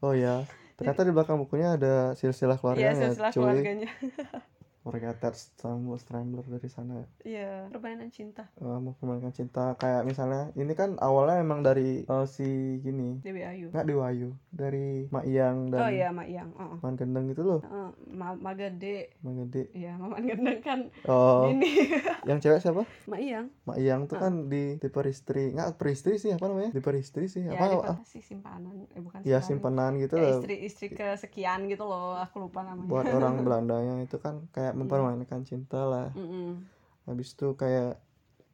[0.00, 0.44] Oh ya
[0.76, 3.40] ternyata di belakang bukunya ada silsilah Iya, keluarganya silsilah cuy.
[3.40, 3.90] keluarganya.
[4.86, 10.72] mereka attached sama Strangler dari sana Iya, permainan cinta Eh, mempermainkan cinta kayak misalnya ini
[10.72, 12.46] kan awalnya emang dari eh, si
[12.78, 13.66] gini Dewi Ayu.
[13.68, 16.50] nggak Dewayu dari Mak Iyang dan Oh iya, Mak Yang.
[16.54, 16.78] Oh.
[16.78, 19.10] Man Gendeng itu loh Heeh, Ma Magede.
[19.20, 21.90] Mak Gede Iya, Maman Gendeng kan oh ini.
[22.30, 23.46] yang cewek siapa Mak Yang.
[23.66, 27.42] Mak Iyang tuh kan di di peristri nggak peristri sih apa namanya di peristri sih
[27.42, 28.86] Ya, apa ah, sih simpanan.
[28.92, 29.98] Eh bukan ya simpanan.
[29.98, 32.86] gitu Ya, loh istri-istri kesekian gitu loh, aku lupa namanya.
[32.86, 36.08] buat orang Belandanya itu kan kayak mempermainkan cinta lah.
[36.12, 36.62] Mm-mm.
[37.06, 38.02] habis itu kayak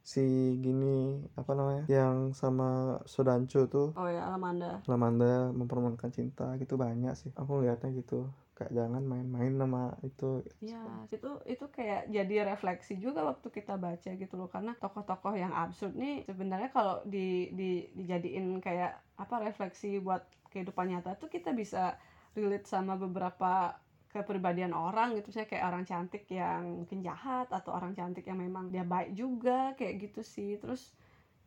[0.03, 0.21] si
[0.59, 3.95] gini apa namanya yang sama Sodanco tuh.
[3.95, 4.83] Oh ya, Alamanda.
[4.83, 7.31] Lamanda mempermainkan cinta gitu banyak sih.
[7.39, 8.27] Aku lihatnya gitu.
[8.53, 10.43] Kayak jangan main-main sama itu.
[10.59, 14.51] Ya, itu itu kayak jadi refleksi juga waktu kita baca gitu loh.
[14.51, 20.91] Karena tokoh-tokoh yang absurd nih sebenarnya kalau di, di dijadiin kayak apa refleksi buat kehidupan
[20.91, 21.95] nyata tuh kita bisa
[22.35, 23.73] relate sama beberapa
[24.13, 28.69] kepribadian orang gitu saya kayak orang cantik yang mungkin jahat atau orang cantik yang memang
[28.69, 30.61] dia baik juga kayak gitu sih.
[30.61, 30.93] Terus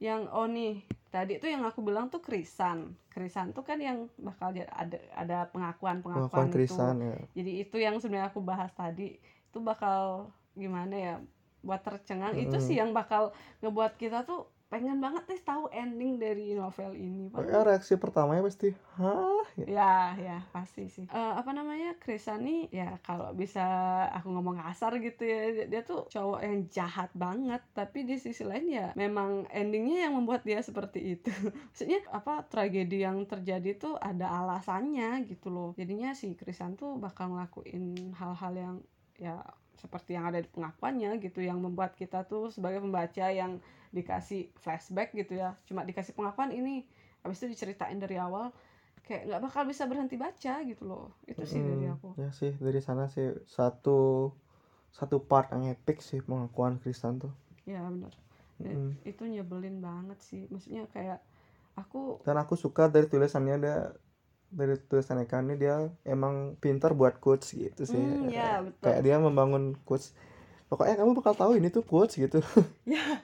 [0.02, 2.98] yang oh nih tadi tuh yang aku bilang tuh krisan.
[3.08, 7.16] Krisan tuh kan yang bakal ada ada pengakuan pengakuan pengakuan itu Krisan ya.
[7.38, 11.14] Jadi itu yang sebenarnya aku bahas tadi itu bakal gimana ya
[11.62, 12.34] buat tercengang.
[12.34, 12.66] Itu Mm-mm.
[12.66, 13.30] sih yang bakal
[13.62, 18.74] ngebuat kita tuh pengen banget nih tahu ending dari novel ini Pokoknya reaksi pertamanya pasti
[18.98, 19.46] hah?
[19.54, 19.66] Ya.
[19.70, 21.06] ya ya pasti sih.
[21.06, 23.62] Eh, apa namanya Krisani ya kalau bisa
[24.12, 27.62] aku ngomong kasar gitu ya dia, dia tuh cowok yang jahat banget.
[27.72, 31.30] Tapi di sisi lain ya memang endingnya yang membuat dia seperti itu.
[31.72, 35.70] Maksudnya apa tragedi yang terjadi tuh ada alasannya gitu loh.
[35.78, 38.76] Jadinya si Krisan tuh bakal ngelakuin hal-hal yang
[39.16, 39.40] ya
[39.82, 43.60] seperti yang ada di pengakuannya gitu yang membuat kita tuh sebagai pembaca yang
[43.92, 45.56] dikasih flashback gitu ya.
[45.68, 46.84] Cuma dikasih pengakuan ini
[47.24, 48.52] habis itu diceritain dari awal
[49.06, 51.14] kayak nggak bakal bisa berhenti baca gitu loh.
[51.30, 52.08] Itu sih dari Mm, aku.
[52.18, 54.30] Ya sih dari sana sih satu
[54.90, 57.32] satu part yang epic sih pengakuan Krisan tuh.
[57.68, 58.12] Ya benar.
[58.62, 58.92] Ya, Mm.
[59.04, 60.42] itu nyebelin banget sih.
[60.48, 61.20] Maksudnya kayak
[61.76, 63.76] aku dan aku suka dari tulisannya dia
[64.50, 67.98] dari tulisan Eka ini dia emang pintar buat quotes gitu sih.
[67.98, 68.82] Hmm, ya, betul.
[68.82, 70.14] kayak dia membangun quotes.
[70.66, 72.42] Pokoknya kamu bakal tahu ini tuh quotes gitu.
[72.86, 73.22] Ya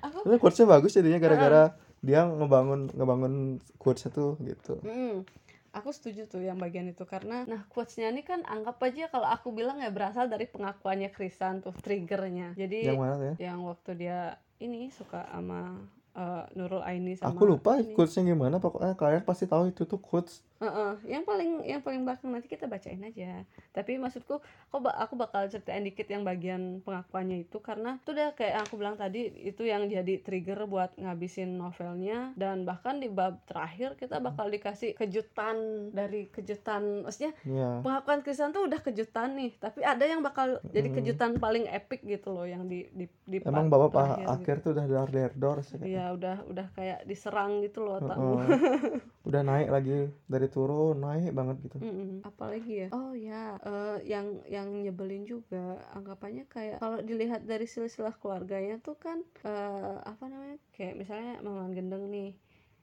[0.00, 1.62] aku Tapi quotesnya bagus jadinya gara-gara
[2.00, 3.34] dia ngebangun ngebangun
[3.76, 4.80] quotesnya tuh gitu.
[4.80, 5.28] Mm,
[5.76, 9.52] aku setuju tuh yang bagian itu karena nah quotesnya ini kan anggap aja kalau aku
[9.52, 12.56] bilang ya berasal dari pengakuannya Krisan tuh triggernya.
[12.56, 13.52] Jadi yang mana ya?
[13.52, 15.84] yang waktu dia ini suka sama
[16.16, 17.92] eh, Nurul Aini sama aku lupa ini.
[17.92, 22.36] quotesnya gimana pokoknya kalian pasti tahu itu tuh quotes Heeh, yang paling yang paling belakang
[22.36, 23.48] nanti kita bacain aja.
[23.72, 28.36] Tapi maksudku, aku ba- aku bakal ceritain dikit yang bagian pengakuannya itu karena itu udah
[28.36, 33.08] kayak yang aku bilang tadi itu yang jadi trigger buat ngabisin novelnya dan bahkan di
[33.08, 39.40] bab terakhir kita bakal dikasih kejutan dari kejutan maksudnya ya pengakuan Krisan tuh udah kejutan
[39.40, 43.40] nih tapi ada yang bakal jadi kejutan paling epic gitu loh yang di di, di
[43.40, 44.34] emang bapak pak terakhir gitu.
[44.36, 48.34] akhir tuh udah dar der dor Iya udah udah kayak diserang gitu loh otakmu.
[48.44, 48.58] Heeh.
[49.28, 51.78] udah naik lagi dari turun naik banget gitu.
[51.80, 52.26] Mm-mm.
[52.26, 52.88] apalagi ya?
[52.92, 53.56] Oh ya.
[53.62, 59.96] Eh, yang yang nyebelin juga anggapannya kayak kalau dilihat dari silsilah keluarganya tuh kan eh,
[60.02, 62.34] apa namanya kayak misalnya Maman Gendeng nih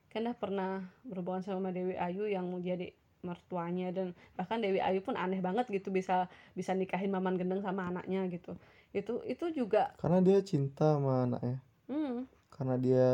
[0.08, 5.04] kan dah pernah berhubungan sama Dewi Ayu yang mau jadi mertuanya dan bahkan Dewi Ayu
[5.04, 8.56] pun aneh banget gitu bisa bisa nikahin Maman Gendeng sama anaknya gitu.
[8.96, 11.60] Itu itu juga karena dia cinta sama anaknya.
[11.92, 13.08] Hmm, karena dia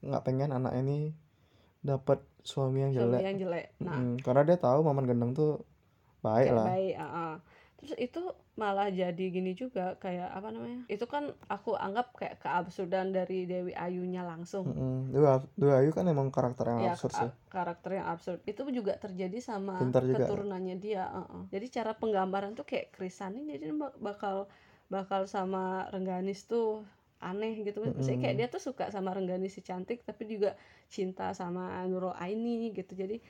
[0.00, 1.12] nggak pengen anak ini
[1.80, 3.20] dapat suami yang suami jelek.
[3.24, 3.66] yang jelek.
[3.80, 3.96] Nah.
[3.96, 5.64] Mm, karena dia tahu maman gendeng tuh
[6.20, 6.66] baik lah.
[6.68, 7.32] baik ah, ah.
[7.80, 8.20] terus itu
[8.60, 10.84] malah jadi gini juga kayak apa namanya?
[10.84, 14.68] Itu kan aku anggap kayak keabsurdan dari Dewi Ayunya langsung.
[14.68, 15.16] Mm-mm.
[15.16, 17.30] Dua, Dua Ayu kan emang karakter yang ya absurd sih.
[17.48, 18.44] karakter yang absurd.
[18.44, 20.28] Itu juga terjadi sama Pintar juga.
[20.28, 21.44] keturunannya dia ah, ah.
[21.48, 24.52] jadi cara penggambaran tuh kayak Krisan ini jadi bak- bakal
[24.92, 26.84] bakal sama Rengganis tuh
[27.16, 27.80] aneh gitu.
[27.80, 30.52] Maksudnya kayak dia tuh suka sama Rengganis si cantik tapi juga
[30.90, 33.22] cinta sama Nurul Aini gitu jadi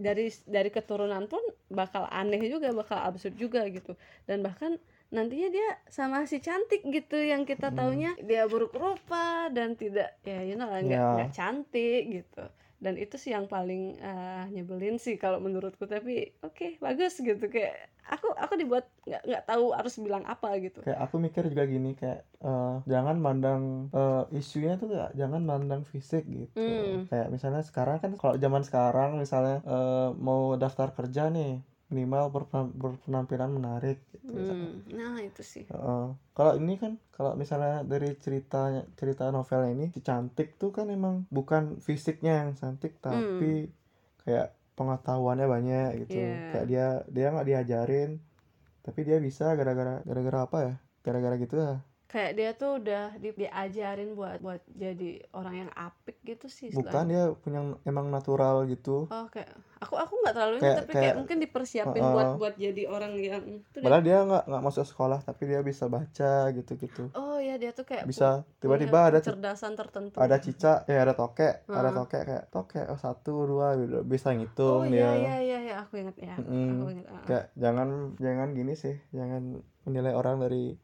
[0.00, 3.94] dari dari keturunan pun bakal aneh juga bakal absurd juga gitu
[4.24, 4.80] dan bahkan
[5.12, 7.76] nantinya dia sama si cantik gitu yang kita Mm.
[7.76, 11.04] taunya dia buruk rupa dan tidak ya you know nggak Ya.
[11.20, 12.44] nggak cantik gitu
[12.82, 17.46] dan itu sih yang paling eh, nyebelin sih kalau menurutku tapi oke bagus gitu.
[17.46, 20.82] Kayak aku aku dibuat nggak nggak tahu harus bilang apa gitu.
[20.82, 23.62] Kayak aku mikir juga gini kayak eh, jangan mandang
[23.94, 26.50] eh, isunya tuh kayak jangan mandang fisik gitu.
[26.58, 27.06] Hmm.
[27.06, 31.62] kayak misalnya sekarang kan kalau zaman sekarang misalnya eh, mau daftar kerja nih
[31.92, 34.32] minimal berpen- berpenampilan menarik gitu.
[34.32, 36.04] Hmm, nah itu sih Heeh.
[36.32, 41.28] kalau ini kan kalau misalnya dari ceritanya cerita novelnya ini si cantik tuh kan emang
[41.28, 43.68] bukan fisiknya yang cantik tapi
[44.24, 46.48] kayak pengetahuannya banyak gitu Iya.
[46.50, 48.10] kayak dia dia nggak diajarin
[48.80, 50.74] tapi dia bisa gara-gara gara-gara apa ya
[51.04, 51.76] gara-gara gitu ya
[52.12, 57.08] kayak dia tuh udah di- diajarin buat buat jadi orang yang apik gitu sih bukan
[57.08, 59.48] dia punya emang natural gitu oh kayak
[59.80, 62.12] aku aku nggak terlalu ini Kayak- tapi kayak, kayak- mungkin dipersiapin Uh-uh.
[62.12, 63.42] buat buat jadi orang yang
[63.72, 67.88] padahal dia nggak nggak masuk sekolah tapi dia bisa baca gitu-gitu oh ya dia tuh
[67.88, 71.96] kayak bisa tiba-tiba ada kecerdasan tertentu ada cicak ya ada tokek ada Uh-uh.
[72.04, 74.04] tokek kayak tokek oh satu dua gitu.
[74.04, 76.68] bisa ngitung oh dia iya iya iya ya, aku ingat ya Mm-mm.
[76.76, 77.24] aku ingat ah.
[77.24, 77.88] kayak jangan
[78.20, 80.76] jangan gini sih jangan menilai orang dari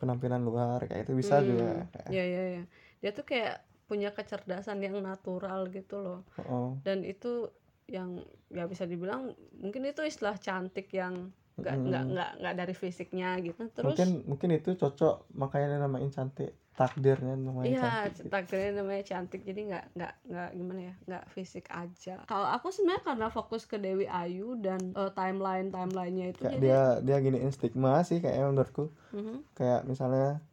[0.00, 1.68] penampilan luar kayak itu bisa Hmm, juga
[2.12, 2.62] Iya iya iya.
[3.02, 3.54] Dia tuh kayak
[3.86, 6.20] punya kecerdasan yang natural gitu loh.
[6.42, 7.50] oh, Dan itu
[7.86, 8.18] yang
[8.50, 9.30] ya bisa dibilang
[9.62, 13.62] mungkin itu istilah cantik yang nggak nggak nggak nggak dari fisiknya gitu.
[13.72, 18.28] Terus mungkin mungkin itu cocok makanya namain cantik takdirnya namanya Iya, cantik gitu.
[18.28, 22.14] takdirnya namanya cantik, jadi nggak nggak nggak gimana ya, nggak fisik aja.
[22.22, 26.62] Kalau aku sebenarnya karena fokus ke Dewi Ayu dan eh, timeline timelinenya itu kayak jadi,
[26.62, 29.36] dia dia giniin stigma sih kayaknya menurutku Mhm.
[29.52, 30.44] kayak misalnya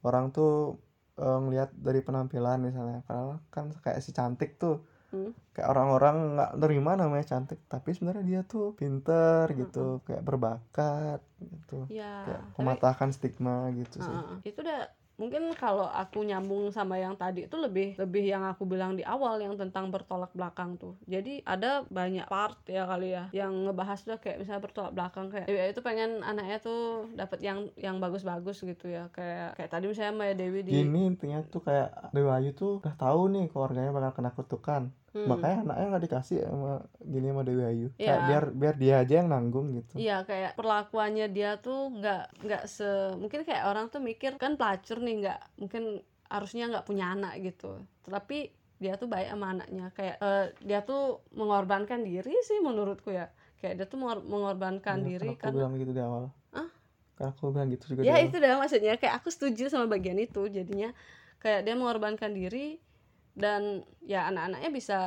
[0.00, 0.76] orang tuh
[1.16, 5.34] eh, ngelihat dari penampilan misalnya karena kan kayak si cantik tuh Hmm.
[5.50, 11.90] kayak orang-orang nggak terima namanya cantik tapi sebenarnya dia tuh pinter gitu kayak berbakat gitu
[11.90, 14.16] ya, kayak tapi- mematahkan stigma gitu sih
[14.46, 14.86] itu udah
[15.20, 19.36] mungkin kalau aku nyambung sama yang tadi itu lebih lebih yang aku bilang di awal
[19.36, 20.96] yang tentang bertolak belakang tuh.
[21.04, 25.44] Jadi ada banyak part ya kali ya yang ngebahas tuh kayak misalnya bertolak belakang kayak
[25.44, 29.12] Dewi Ayu tuh pengen anaknya tuh dapat yang yang bagus-bagus gitu ya.
[29.12, 32.96] Kayak kayak tadi misalnya Maya Dewi di gini intinya tuh kayak Dewa Ayu tuh udah
[32.96, 35.26] tahu nih keluarganya bakal kena kutukan Hmm.
[35.26, 37.88] makanya anaknya nggak dikasih sama gini sama Dewi Ayu.
[37.98, 38.06] Iya.
[38.06, 39.94] kayak biar biar dia aja yang nanggung gitu.
[39.98, 42.86] Iya kayak perlakuannya dia tuh nggak nggak se
[43.18, 45.82] mungkin kayak orang tuh mikir kan pelacur nih nggak mungkin
[46.30, 47.82] harusnya nggak punya anak gitu.
[48.06, 49.90] Tapi dia tuh baik sama anaknya.
[49.98, 53.34] Kayak eh, dia tuh mengorbankan diri sih menurutku ya.
[53.58, 56.24] Kayak dia tuh mengor- mengorbankan Ya, diri kan aku karena bilang gitu di awal.
[56.54, 56.70] Hah?
[57.18, 58.94] kan aku bilang gitu juga ya itu dah maksudnya.
[58.94, 60.46] Kayak aku setuju sama bagian itu.
[60.46, 60.94] Jadinya
[61.42, 62.78] kayak dia mengorbankan diri
[63.40, 64.98] dan ya anak-anaknya bisa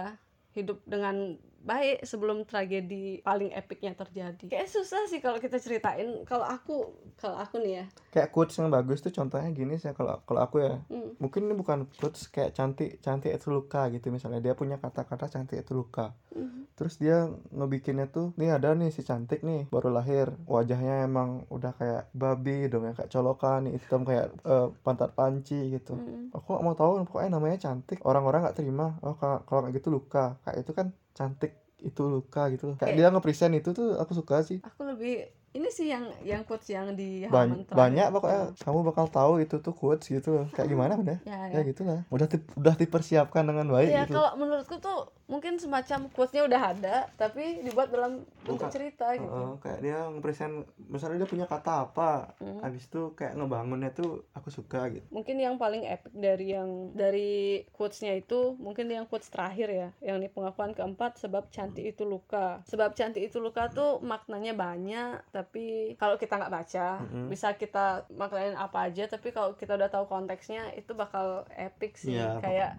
[0.57, 4.45] hidup dengan baik sebelum tragedi paling epicnya terjadi.
[4.51, 6.27] Kayak susah sih kalau kita ceritain.
[6.27, 7.85] Kalau aku kalau aku nih ya.
[8.11, 10.83] Kayak quotes yang bagus tuh contohnya gini sih kalau kalau aku ya.
[10.91, 11.15] Hmm.
[11.17, 14.43] mungkin ini bukan quotes kayak cantik cantik itu luka gitu misalnya.
[14.43, 16.11] Dia punya kata-kata cantik itu luka.
[16.35, 16.61] Mhm.
[16.73, 20.33] terus dia ngebikinnya tuh nih ada nih si cantik nih baru lahir.
[20.49, 25.69] Wajahnya emang udah kayak babi dong ya kayak colokan nih hitam kayak eh, pantat panci
[25.71, 25.93] gitu.
[25.95, 26.33] Mhm.
[26.33, 28.01] aku gak mau tahu pokoknya namanya cantik.
[28.03, 28.97] Orang-orang nggak terima.
[29.05, 30.41] Oh ka- kalau kayak gitu luka.
[30.43, 32.75] Kayak itu kan cantik itu luka gitu loh.
[32.75, 34.59] Kayak Kayak- dia nge-present itu tuh aku suka sih.
[34.63, 35.13] Aku lebih
[35.53, 37.77] ini sih yang yang quotes yang di halaman terakhir.
[37.77, 38.41] banyak pokoknya.
[38.57, 40.45] Kamu bakal tahu itu tuh quotes gitu loh.
[40.49, 41.17] Kayak gimana udah?
[41.21, 41.67] Ya, ya ya.
[41.67, 42.01] gitu lah.
[42.09, 42.25] Udah
[42.57, 44.17] udah dipersiapkan dengan baik Ya, gitu.
[44.17, 48.11] kalau menurutku tuh mungkin semacam quotesnya udah ada tapi dibuat dalam
[48.47, 49.41] bentuk cerita gitu.
[49.41, 50.53] Heeh, kayak dia nge-present
[50.93, 52.09] misalnya dia punya kata apa
[52.39, 52.59] Hmm.
[52.63, 55.09] habis itu kayak ngebangunnya tuh aku suka gitu.
[55.13, 60.17] Mungkin yang paling epic dari yang dari quotesnya itu mungkin yang quotes terakhir ya yang
[60.17, 62.65] di pengakuan keempat sebab cantik itu luka.
[62.65, 67.29] Sebab cantik itu luka tuh maknanya banyak tapi kalau kita nggak baca Mm-mm.
[67.29, 72.21] bisa kita maknain apa aja tapi kalau kita udah tahu konteksnya itu bakal epic sih.
[72.23, 72.73] Iya, kayak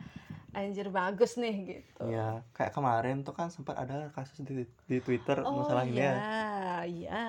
[0.55, 2.03] anjir bagus nih gitu.
[2.07, 6.15] Ya kayak kemarin tuh kan sempat ada kasus di di Twitter oh masalah ini ya.
[6.15, 6.23] iya.
[6.85, 7.23] Iya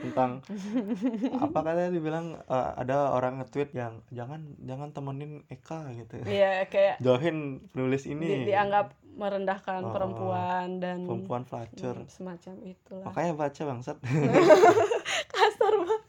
[0.00, 0.40] tentang
[1.44, 6.20] apa katanya dibilang eh, ada orang nge-tweet yang jangan jangan temenin Eka gitu.
[6.24, 12.54] Iya kayak jauhin penulis di- ini dianggap merendahkan Oh, perempuan dan perempuan pelacur hmm, semacam
[12.68, 13.04] itulah.
[13.08, 13.96] Makanya baca bangsat.
[15.32, 16.02] Kasar banget.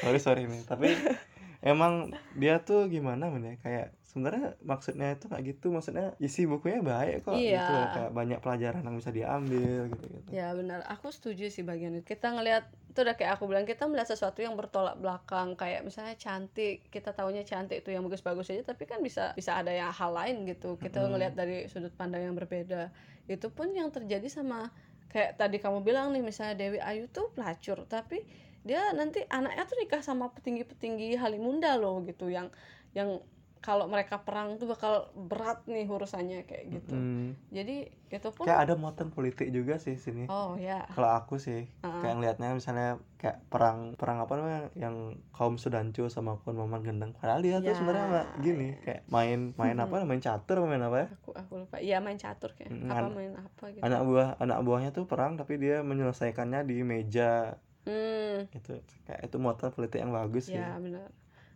[0.00, 0.94] Sorry sorry nih tapi
[1.64, 6.78] emang dia tuh gimana men ya kayak sebenarnya maksudnya itu nggak gitu maksudnya isi bukunya
[6.80, 7.58] baik kok Iya.
[7.58, 7.86] gitu loh.
[7.90, 12.06] kayak banyak pelajaran yang bisa diambil gitu gitu Ya benar, aku setuju sih bagian itu.
[12.06, 16.14] Kita ngelihat itu udah kayak aku bilang kita melihat sesuatu yang bertolak belakang kayak misalnya
[16.14, 20.14] cantik, kita taunya cantik itu yang bagus-bagus aja, tapi kan bisa bisa ada yang hal
[20.14, 20.78] lain gitu.
[20.78, 21.10] Kita Mm-mm.
[21.10, 22.94] ngelihat dari sudut pandang yang berbeda.
[23.26, 24.70] Itu pun yang terjadi sama
[25.10, 28.22] kayak tadi kamu bilang nih misalnya Dewi Ayu tuh pelacur, tapi
[28.62, 32.48] dia nanti anaknya tuh nikah sama petinggi-petinggi Halimunda loh gitu yang
[32.94, 33.18] yang
[33.64, 36.92] kalau mereka perang tuh bakal berat nih urusannya kayak gitu.
[36.92, 40.28] Hmm, Jadi itu pun kayak ada muatan politik juga sih sini.
[40.28, 40.84] Oh ya.
[40.92, 41.98] kalau aku sih Heeh.
[41.98, 44.94] kayak ngelihatnya misalnya kayak perang perang apa namanya yang
[45.30, 47.16] kaum Sudancu sama kaum Maman Gendeng.
[47.16, 47.74] Padahal dia tuh Ya.
[47.74, 51.06] sebenarnya nggak gini kayak main main apa main catur main apa ya?
[51.16, 51.80] Aku aku lupa.
[51.80, 53.80] Iya main catur kayak Mm, apa an- main apa gitu.
[53.80, 57.56] anak buah anak buahnya tuh perang tapi dia menyelesaikannya di meja.
[57.84, 58.44] Hmm.
[58.50, 60.54] Gitu kayak itu muatan politik yang bagus sih.
[60.54, 61.08] ya benar.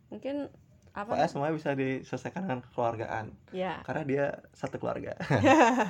[0.09, 0.49] Mungkin
[0.99, 3.27] apa Pokoknya semuanya bisa diselesaikan dengan kekeluargaan.
[3.55, 3.79] Ya.
[3.87, 5.15] Karena dia satu keluarga.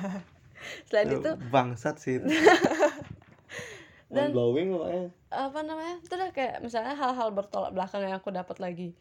[0.87, 2.27] Selain itu bangsat sih itu.
[4.13, 5.05] Dan- blowing pokoknya.
[5.29, 5.97] Apa namanya?
[6.01, 8.93] Itu udah kayak misalnya hal-hal bertolak belakang yang aku dapat lagi.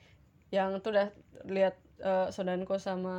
[0.49, 1.09] Yang tuh udah
[1.49, 3.17] lihat eh, saudarku sama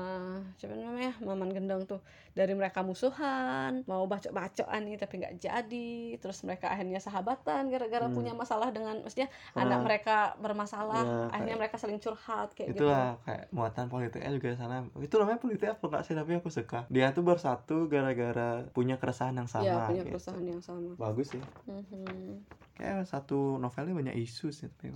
[0.56, 2.00] siapa namanya maman gendong tuh.
[2.32, 5.92] Dari mereka musuhan mau bacok-bacokan nih tapi nggak jadi.
[6.16, 8.16] Terus mereka akhirnya sahabatan gara-gara Hmm.
[8.16, 12.72] punya masalah dengan maksudnya Karena anak mereka bermasalah Ya, akhirnya kayak- mereka saling curhat kayak
[12.72, 12.88] gitu.
[12.88, 14.88] Itulah kayak muatan politiknya juga sana.
[14.96, 16.88] Itu namanya politik apa enggak sih tapi aku suka.
[16.88, 20.16] Dia tuh bersatu gara-gara punya keresahan yang sama ya punya gitu.
[20.16, 20.96] keresahan yang sama.
[20.96, 21.44] Bagus sih.
[21.66, 22.48] Mhm.
[22.74, 24.96] kayak satu novelnya banyak isu sih tapi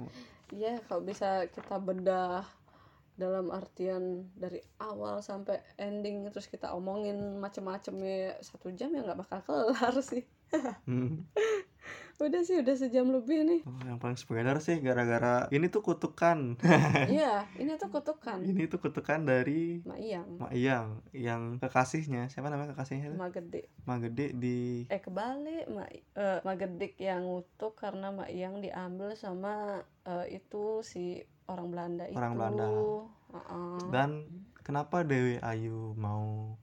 [0.50, 2.40] Iya, kalau bisa kita bedah
[3.14, 9.20] dalam artian dari awal sampai ending terus kita omongin macem-macem ya satu jam ya nggak
[9.26, 10.26] bakal kelar sih.
[10.90, 11.26] Hmm.
[12.22, 13.62] Udah sih, udah sejam lebih nih.
[13.66, 16.56] Oh, yang paling spoiler sih gara-gara ini tuh kutukan
[17.12, 18.40] Iya, ini tuh kutukan.
[18.46, 23.68] ini tuh kutukan dari Mak Iyang, Mak Iyang yang kekasihnya siapa namanya kekasihnya Mak Gede.
[23.84, 29.18] Mak Gede di Eh kebalik, Mak eh, Mak Gedik yang ngutuk karena Mak Iyang diambil
[29.18, 32.16] sama eh, itu si orang Belanda itu.
[32.16, 32.68] Orang Belanda.
[33.34, 33.90] Heeh.
[33.90, 34.30] dan
[34.62, 36.54] kenapa Dewi Ayu mau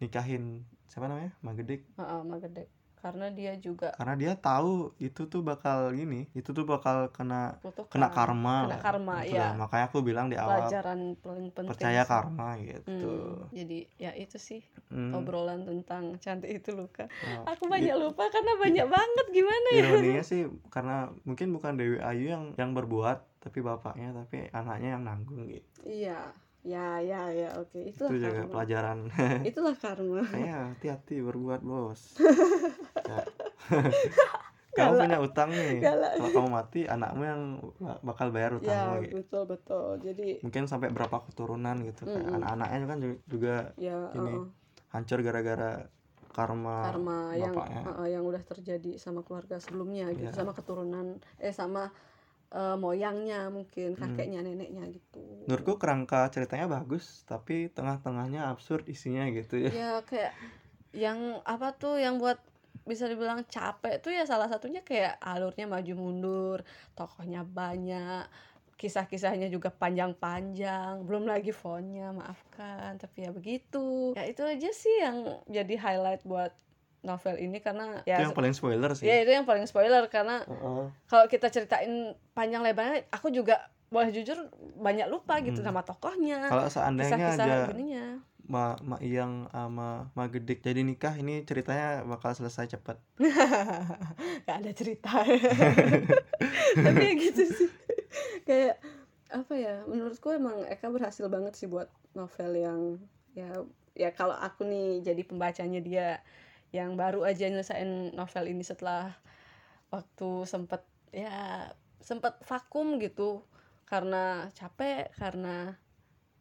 [0.00, 2.64] nikahin siapa namanya Mak Gede Heeh, Mak Gede.
[3.06, 7.86] Karena dia juga karena dia tahu itu tuh bakal gini itu tuh bakal kena kutukan.
[7.86, 9.42] kena karma Kena karma, Gitu ya.
[9.46, 9.52] lah.
[9.56, 12.10] makanya aku bilang di awal pelajaran paling penting percaya sih.
[12.10, 15.14] karma gitu Hmm, jadi ya itu sih Hmm.
[15.14, 20.22] obrolan tentang cantik itu luka Oh, aku banyak lupa karena banyak banget gimana ya ironinya
[20.22, 25.46] sih karena mungkin bukan Dewi Ayu yang yang berbuat tapi bapaknya tapi anaknya yang nanggung
[25.46, 26.34] gitu iya
[26.66, 28.98] ya ya ya oke itulah itu juga karma pelajaran
[29.50, 32.00] itulah karma kayak hati-hati berbuat bos
[33.06, 33.22] Ya.
[34.76, 35.02] kamu Galak.
[35.08, 36.12] punya utang nih Galak.
[36.18, 37.42] kalau kamu mati anakmu yang
[37.78, 39.14] ba- bakal bayar ya utangmu gitu.
[39.16, 42.36] betul betul jadi mungkin sampai berapa keturunan gitu kayak Mm-mm.
[42.36, 44.44] anak-anaknya kan ju- juga ya Ini, uh-uh,
[44.90, 45.86] hancur gara-gara
[46.28, 47.82] karma, karma yang bapaknya.
[47.86, 50.36] uh-uh, yang udah terjadi sama keluarga sebelumnya gitu Iya.
[50.36, 51.06] sama keturunan
[51.38, 51.88] eh sama
[52.52, 54.00] uh, moyangnya mungkin Hmm.
[54.14, 55.22] kakeknya neneknya gitu.
[55.46, 59.70] Menurutku kerangka ceritanya bagus tapi tengah-tengahnya absurd isinya gitu ya.
[59.72, 60.32] Ya kayak
[60.96, 62.38] yang apa tuh yang buat
[62.86, 66.58] bisa dibilang capek tuh ya salah satunya kayak alurnya maju mundur
[66.94, 68.30] tokohnya banyak
[68.76, 74.12] kisah-kisahnya juga panjang-panjang belum lagi fontnya maafkan tapi ya begitu.
[74.14, 76.52] Ya itu aja sih yang jadi highlight buat
[77.06, 79.06] novel ini karena ya itu yang paling spoiler sih.
[79.06, 80.84] ya itu yang paling spoiler karena Heeh.
[81.06, 81.94] kalau kita ceritain
[82.34, 85.70] panjang lebarnya aku juga boleh jujur banyak lupa gitu Hmm.
[85.70, 91.42] nama tokohnya kalau seandainya aja begininya Ma, Ma Iyang sama Ma Gedik jadi nikah ini
[91.42, 92.98] ceritanya bakal selesai cepet
[94.46, 95.10] gak ada cerita.
[96.86, 97.70] Tapi ya gitu sih.
[98.44, 98.78] Kayak
[99.26, 102.80] apa ya menurutku emang Eka berhasil banget sih buat novel yang
[103.34, 103.50] ya
[103.92, 106.22] ya kalau aku nih jadi pembacanya dia
[106.74, 109.14] yang baru aja nyelesain novel ini setelah
[109.90, 110.82] waktu sempet
[111.14, 111.70] ya
[112.02, 113.42] sempet vakum gitu.
[113.86, 115.78] Karena capek karena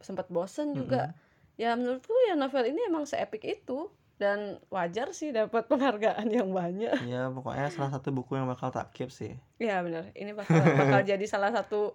[0.01, 1.13] sempet bosen juga.
[1.55, 3.89] Ya menurutku ya novel ini emang seepik itu.
[4.15, 7.03] Dan wajar sih dapat penghargaan yang banyak.
[7.03, 9.35] Ya pokoknya salah satu buku yang bakal tak keep sih.
[9.59, 11.91] Ya benar, ini bakal bakal jadi salah satu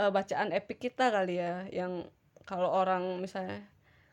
[0.00, 2.08] eh, bacaan epic kita kali ya, yang
[2.48, 3.68] kalau orang misalnya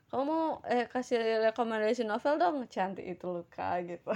[0.09, 4.09] kamu mau eh kasih rekomendasi novel dong, cantik itu luka gitu.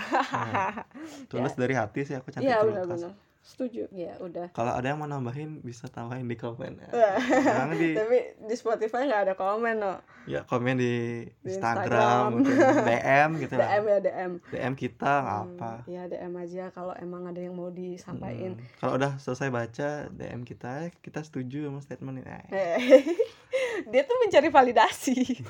[1.31, 2.83] tulus dari hati sih aku cantik Iya terluka.
[2.85, 3.13] benar-benar,
[3.43, 3.91] setuju.
[3.91, 4.47] Ya udah.
[4.51, 6.89] kalau ada yang mau nambahin bisa tambahin di komen ya.
[7.19, 9.99] Jangan di Tapi di Spotify nggak ada komen no.
[10.23, 12.87] ya komen di, Di Instagram, Instagram.
[12.87, 14.31] DM gitu lah DM ya DM.
[14.47, 18.55] DM kita Hmm, apa Iya DM aja kalau emang ada yang mau disampaikan.
[18.55, 18.63] Hmm.
[18.79, 22.79] kalau udah selesai baca DM kita kita setuju sama statement ini Eh.
[23.91, 25.43] Dia tuh mencari validasi.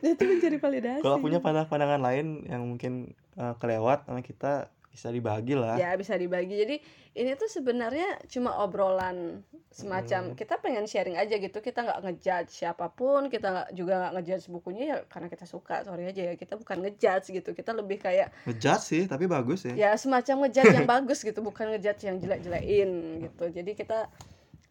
[0.00, 1.04] Dia tuh mencari validasi.
[1.04, 2.92] kalau punya pandangan-pandangan lain yang mungkin
[3.36, 5.78] eh, kelewat sama kita bisa dibagi lah.
[5.78, 6.58] Ya bisa dibagi.
[6.58, 6.76] Jadi
[7.14, 10.36] ini tuh sebenarnya cuma obrolan semacam Hmm.
[10.36, 11.62] kita pengen sharing aja gitu.
[11.62, 15.86] Kita nggak ngejudge siapa pun kita nggak juga nggak ngejudge bukunya ya karena kita suka.
[15.86, 17.54] Sorry aja ya kita bukan ngejudge gitu.
[17.54, 19.74] Kita lebih kayak ngejudge sih tapi bagus ya.
[19.78, 22.90] Ya semacam ngejudge yang bagus gitu bukan ngejudge yang jelek-jelekin
[23.30, 23.44] gitu.
[23.46, 24.10] Jadi kita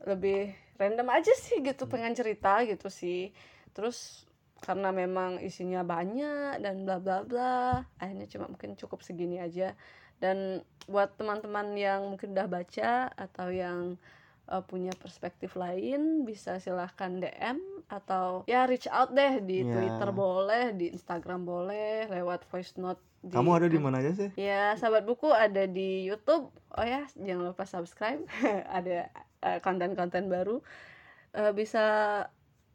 [0.03, 3.31] lebih random aja sih gitu pengen cerita gitu sih.
[3.71, 4.27] Terus
[4.59, 9.71] karena memang isinya banyak dan bla bla bla akhirnya cuma mungkin cukup segini aja
[10.19, 13.95] dan buat teman-teman yang mungkin udah baca atau yang
[14.47, 19.69] uh, punya perspektif lain bisa silahkan DM atau ya reach out deh di Ya.
[19.69, 24.29] Twitter boleh di Instagram boleh lewat voice note di kamu ada di mana aja sih
[24.33, 26.47] Ya, sahabat buku ada di YouTube.
[26.71, 28.23] Oh ya, jangan lupa subscribe.
[28.77, 29.11] ada
[29.41, 30.63] eh, konten-konten baru.
[31.35, 31.83] Eh, bisa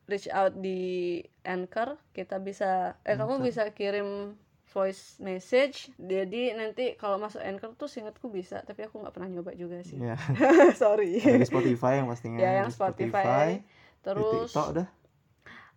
[0.05, 3.47] reach out di Anchor kita bisa eh kamu Anchor.
[3.49, 4.37] bisa kirim
[4.75, 5.95] voice message.
[5.97, 10.03] Jadi nanti kalau masuk Anchor tuh seingatku bisa tapi aku nggak pernah nyoba juga sih.
[10.03, 10.19] Ya
[10.83, 11.23] sorry.
[11.23, 12.39] Ada di Spotify yang pastinya.
[12.43, 13.65] Ya yang Di Spotify, di
[14.03, 14.89] terus TikTok dah.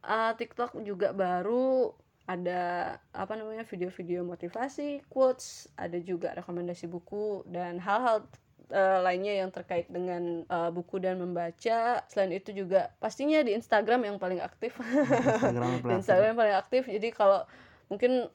[0.02, 1.94] ah, TikTok juga baru.
[2.28, 8.28] Ada apa namanya video-video motivasi quotes ada juga rekomendasi buku dan hal-hal
[8.68, 12.04] eh, lainnya yang terkait dengan eh, buku dan membaca.
[12.12, 14.76] Selain itu juga pastinya di Instagram yang paling aktif.
[14.76, 16.04] Instagram di.
[16.04, 16.84] Instagram yang paling aktif.
[16.92, 17.48] Jadi kalau
[17.88, 18.28] mungkin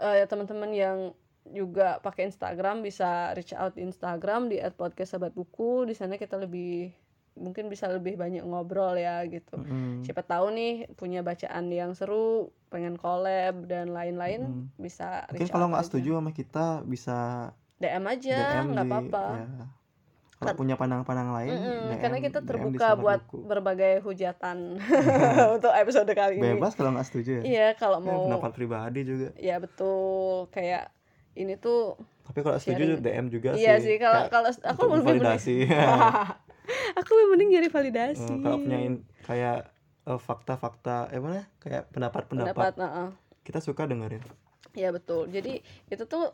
[0.00, 0.98] eh, teman-teman yang
[1.46, 6.36] juga pakai Instagram bisa reach out di Instagram di @podcast sahabat buku di sana kita
[6.36, 6.92] lebih
[7.32, 10.04] mungkin bisa lebih banyak ngobrol ya gitu Mm-mm.
[10.04, 14.64] siapa tahu nih punya bacaan yang seru pengen collab dan lain-lain Mm.
[14.76, 17.18] bisa mungkin reach kalau nggak setuju sama kita bisa
[17.80, 18.36] DM aja
[18.66, 19.64] nggak apa-apa ya.
[20.40, 23.44] Kalau punya pandangan-pandangan lain Mm-mm, DM karena kita terbuka buat buku.
[23.44, 24.80] berbagai hujatan
[25.54, 26.56] untuk episode kali ini.
[26.56, 29.28] Bebas kalau nggak setuju ya, iya kalau Ya, mau pendapat pribadi juga.
[29.36, 30.48] Ya betul.
[30.48, 30.88] Kayak
[31.32, 33.04] ini tuh tapi kalau setuju Sharing.
[33.04, 33.86] DM juga iya sih.
[33.86, 35.56] sih kalau kalau aku lebih validasi.
[36.96, 38.30] Aku lebih mending nyari validasi.
[38.30, 38.78] Eh, kalau punya
[39.24, 39.58] kayak
[40.06, 42.54] eh, fakta-fakta eh mana kayak pendapat-pendapat.
[42.54, 43.08] Pendapat heeh.
[43.42, 44.22] kita suka dengerin.
[44.72, 45.26] Ya betul.
[45.26, 46.30] Jadi itu tuh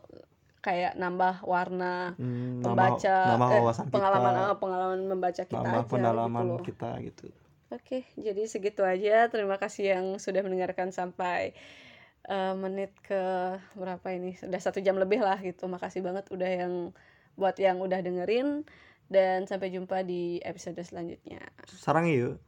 [0.65, 5.83] kayak nambah warna Hmm, pembaca nambah, nambah eh, pengalaman kita eh, pengalaman membaca kita nambah
[5.83, 6.67] aja pendalaman gitu loh.
[6.67, 7.27] kita gitu
[7.67, 9.27] Oke, jadi segitu aja.
[9.27, 11.51] Terima kasih yang sudah mendengarkan sampai
[12.29, 13.21] eh, menit ke
[13.81, 14.35] berapa ini?
[14.41, 15.67] Sudah satu jam lebih lah gitu.
[15.67, 16.73] Makasih banget udah yang
[17.39, 18.63] buat yang udah dengerin
[19.11, 21.41] dan sampai jumpa di episode selanjutnya.
[21.67, 22.39] sarang yuk